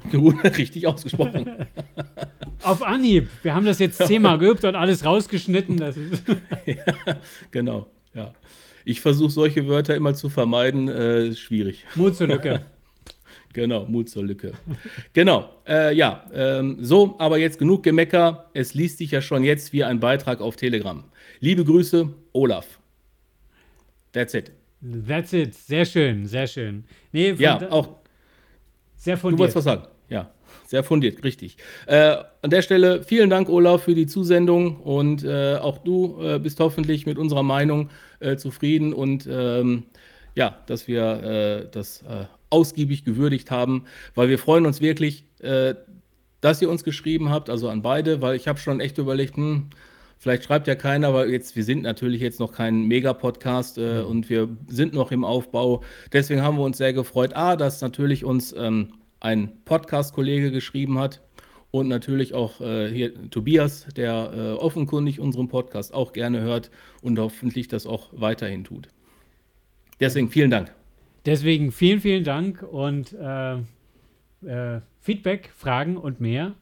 [0.59, 1.67] Richtig ausgesprochen.
[2.63, 3.29] Auf Anhieb.
[3.43, 5.77] Wir haben das jetzt zehnmal geübt und alles rausgeschnitten.
[5.77, 5.97] Das
[6.67, 7.17] ja,
[7.51, 8.33] genau, ja.
[8.85, 10.89] Ich versuche solche Wörter immer zu vermeiden.
[10.89, 11.85] Äh, ist schwierig.
[11.97, 12.65] Mut zur Lücke.
[13.53, 14.53] genau, Mut zur Lücke.
[15.13, 16.25] genau, äh, ja.
[16.33, 18.51] Ähm, so, aber jetzt genug Gemecker.
[18.55, 21.05] Es liest sich ja schon jetzt wie ein Beitrag auf Telegram.
[21.41, 22.79] Liebe Grüße, Olaf.
[24.13, 24.53] That's it.
[25.07, 25.55] That's it.
[25.55, 26.85] Sehr schön, sehr schön.
[27.13, 27.97] Nee, ja, auch.
[28.97, 29.39] Sehr fundiert.
[29.39, 29.83] Du wolltest was sagen.
[30.09, 30.31] Ja,
[30.67, 31.57] sehr fundiert, richtig.
[31.87, 36.39] Äh, an der Stelle vielen Dank, Olaf, für die Zusendung und äh, auch du äh,
[36.39, 37.91] bist hoffentlich mit unserer Meinung
[38.21, 39.85] äh, zufrieden und ähm,
[40.35, 43.85] ja, dass wir äh, das äh, ausgiebig gewürdigt haben,
[44.15, 45.25] weil wir freuen uns wirklich,
[46.41, 49.69] dass ihr uns geschrieben habt, also an beide, weil ich habe schon echt überlegt, hm,
[50.19, 54.07] Vielleicht schreibt ja keiner, aber jetzt, wir sind natürlich jetzt noch kein Mega-Podcast äh, mhm.
[54.09, 55.83] und wir sind noch im Aufbau.
[56.13, 57.37] Deswegen haben wir uns sehr gefreut.
[57.37, 61.21] A, dass natürlich uns ähm, ein Podcast-Kollege geschrieben hat
[61.71, 66.71] und natürlich auch äh, hier Tobias, der äh, offenkundig unseren Podcast auch gerne hört
[67.03, 68.89] und hoffentlich das auch weiterhin tut.
[70.01, 70.73] Deswegen vielen Dank.
[71.27, 73.57] Deswegen vielen, vielen Dank und äh,
[74.47, 76.55] äh Feedback, Fragen und mehr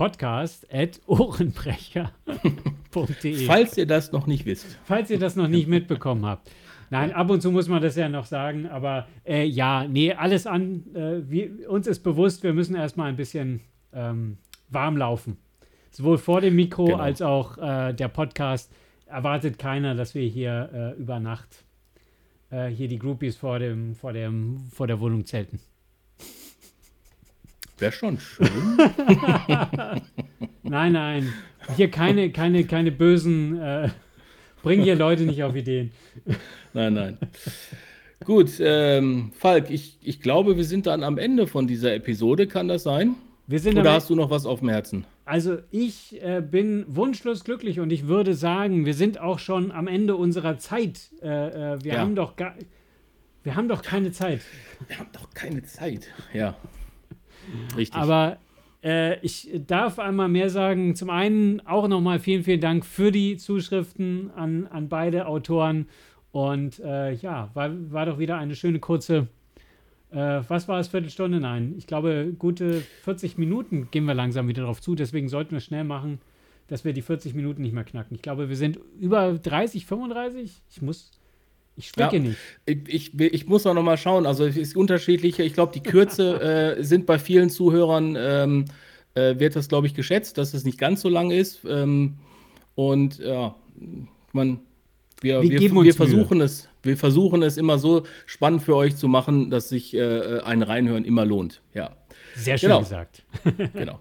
[0.00, 3.44] podcast at ohrenbrecher.de.
[3.44, 4.78] Falls ihr das noch nicht wisst.
[4.84, 6.50] Falls ihr das noch nicht mitbekommen habt.
[6.88, 10.46] Nein, ab und zu muss man das ja noch sagen, aber äh, ja, nee, alles
[10.46, 10.86] an.
[10.94, 13.60] Äh, wir, uns ist bewusst, wir müssen erstmal ein bisschen
[13.92, 14.38] ähm,
[14.70, 15.36] warm laufen.
[15.90, 16.96] Sowohl vor dem Mikro genau.
[16.96, 18.72] als auch äh, der Podcast
[19.04, 21.66] erwartet keiner, dass wir hier äh, über Nacht
[22.48, 25.60] äh, hier die Groupies vor, dem, vor, dem, vor der Wohnung zelten.
[27.80, 28.48] Wäre schon schön.
[30.62, 31.32] nein, nein.
[31.76, 33.58] Hier keine, keine, keine bösen.
[33.60, 33.88] Äh,
[34.62, 35.90] bring hier Leute nicht auf Ideen.
[36.74, 37.18] Nein, nein.
[38.24, 42.46] Gut, ähm, Falk, ich, ich glaube, wir sind dann am Ende von dieser Episode.
[42.46, 43.14] Kann das sein?
[43.46, 45.06] Wir sind Oder hast du noch was auf dem Herzen?
[45.24, 49.88] Also ich äh, bin wunschlos glücklich und ich würde sagen, wir sind auch schon am
[49.88, 51.10] Ende unserer Zeit.
[51.22, 51.26] Äh,
[51.74, 51.98] äh, wir ja.
[52.00, 52.54] haben doch gar,
[53.42, 54.42] wir haben doch keine Zeit.
[54.86, 56.08] Wir haben doch keine Zeit.
[56.32, 56.56] Ja.
[57.76, 58.00] Richtig.
[58.00, 58.38] Aber
[58.82, 60.94] äh, ich darf einmal mehr sagen.
[60.94, 65.86] Zum einen auch nochmal vielen, vielen Dank für die Zuschriften an, an beide Autoren.
[66.32, 69.26] Und äh, ja, war, war doch wieder eine schöne kurze,
[70.12, 71.40] äh, was war es, Viertelstunde?
[71.40, 74.94] Nein, ich glaube, gute 40 Minuten gehen wir langsam wieder drauf zu.
[74.94, 76.20] Deswegen sollten wir schnell machen,
[76.68, 78.14] dass wir die 40 Minuten nicht mehr knacken.
[78.14, 80.62] Ich glaube, wir sind über 30, 35.
[80.70, 81.10] Ich muss,
[81.80, 82.38] ich stecke ja, nicht.
[82.66, 84.26] Ich, ich, ich, muss auch noch mal schauen.
[84.26, 85.38] Also es ist unterschiedlich.
[85.38, 88.64] Ich glaube, die Kürze äh, sind bei vielen Zuhörern, ähm,
[89.14, 91.60] äh, wird das, glaube ich, geschätzt, dass es nicht ganz so lang ist.
[91.64, 92.18] Ähm,
[92.74, 93.54] und ja,
[94.32, 94.60] man
[95.20, 99.06] wir, wir, wir, wir versuchen es, wir versuchen es immer so spannend für euch zu
[99.08, 101.60] machen, dass sich äh, ein Reinhören immer lohnt.
[101.74, 101.96] Ja.
[102.36, 102.80] Sehr schön genau.
[102.80, 103.22] gesagt.
[103.74, 104.00] genau.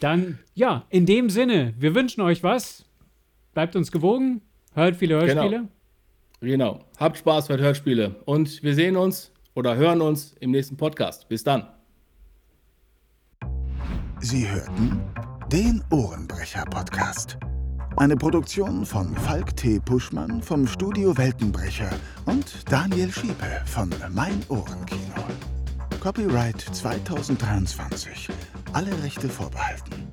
[0.00, 2.84] Dann, ja, in dem Sinne, wir wünschen euch was.
[3.54, 4.40] Bleibt uns gewogen,
[4.74, 5.50] hört viele Hörspiele.
[5.50, 5.68] Genau.
[6.48, 6.80] Genau.
[6.98, 8.16] Habt Spaß, hört Hörspiele.
[8.24, 11.28] Und wir sehen uns oder hören uns im nächsten Podcast.
[11.28, 11.66] Bis dann.
[14.20, 15.00] Sie hörten
[15.50, 17.38] den Ohrenbrecher-Podcast.
[17.96, 19.78] Eine Produktion von Falk T.
[19.80, 21.90] Puschmann vom Studio Weltenbrecher
[22.24, 25.24] und Daniel Schiepe von Mein Ohrenkino.
[26.00, 28.28] Copyright 2023.
[28.72, 30.11] Alle Rechte vorbehalten.